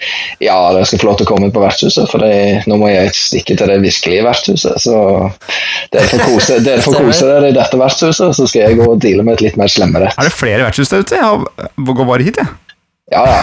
[0.45, 2.91] Ja, dere skal få lov til å komme inn på vertshuset, for det, nå må
[2.91, 4.77] jeg stikke til det virkelige vertshuset.
[4.85, 4.95] Så
[5.95, 9.01] dere får kose, dere får kose dere i dette vertshuset, så skal jeg gå og
[9.01, 10.13] deale med et litt mer slemmere.
[10.13, 11.17] Er det flere vertshus der ute?
[11.17, 12.53] Jeg går bare hit, jeg.
[13.11, 13.41] Ja, ja.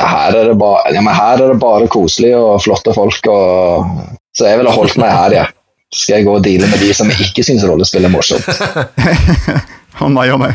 [0.00, 4.16] her, er det bare, ja men her er det bare koselig og flotte folk, og,
[4.34, 5.46] så jeg ville holdt meg her, ja.
[5.92, 8.48] Så skal jeg gå og deale med de som ikke syns rollespill er morsomt.
[10.02, 10.50] Å nei, å nei.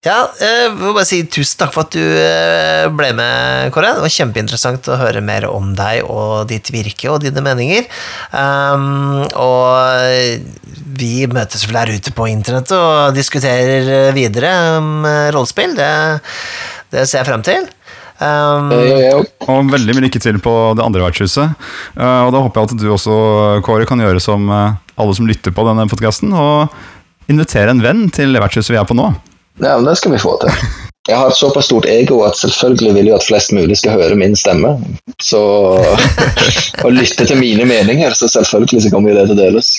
[0.00, 3.90] Ja, jeg vil bare si tusen takk for at du eh, ble med, Kåre.
[3.98, 7.84] Det var kjempeinteressant å høre mer om deg og ditt virke og dine meninger.
[8.32, 10.48] Um, og
[10.96, 15.76] vi møtes vel der ute på internett og diskuterer videre om eh, rollespill.
[15.76, 15.92] Det,
[16.96, 17.68] det ser jeg frem til.
[18.24, 18.72] Um.
[19.52, 21.52] Og veldig mye lykke til på det andre vertshuset.
[21.92, 23.22] Uh, og da håper jeg at du også,
[23.68, 26.72] Kåre, kan gjøre som eh, alle som lytter på denne podkasten, og
[27.28, 29.12] invitere en venn til vertshuset vi er på nå.
[29.60, 30.52] Ja, men det skal vi få til.
[31.08, 34.16] Jeg har et såpass stort ego at selvfølgelig vil jeg at flest mulig skal høre
[34.20, 34.74] min stemme.
[35.20, 35.40] Så
[36.84, 39.70] Og lytte til mine meninger, så selvfølgelig så kommer jo det til å deles.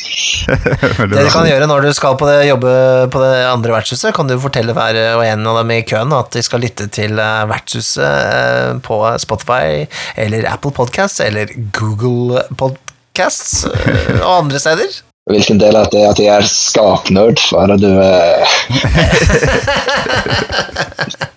[1.11, 2.73] Det du kan gjøre når du skal på det, jobbe
[3.13, 6.33] på det andre vertshuset, kan du fortelle hver og en av dem i køen at
[6.33, 9.85] de skal lytte til eh, vertshuset eh, på Spotify
[10.19, 14.99] eller Apple Podcasts eller Google Podcasts eh, og andre steder.
[15.31, 17.39] Hvilken del av det er at jeg er skapnerd?
[17.49, 18.45] Hva er det du eh,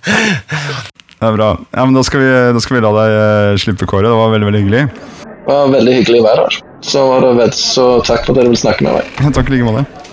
[1.25, 1.51] Det er bra.
[1.73, 4.11] Ja, men da skal vi, da skal vi la deg eh, slippe, Kåre.
[4.11, 4.83] Det var veldig veldig hyggelig.
[5.25, 6.59] Det var veldig hyggelig å være her.
[6.85, 9.05] Så, var det, så takk for at dere vil snakke med meg.
[9.39, 10.04] Takk i like måte.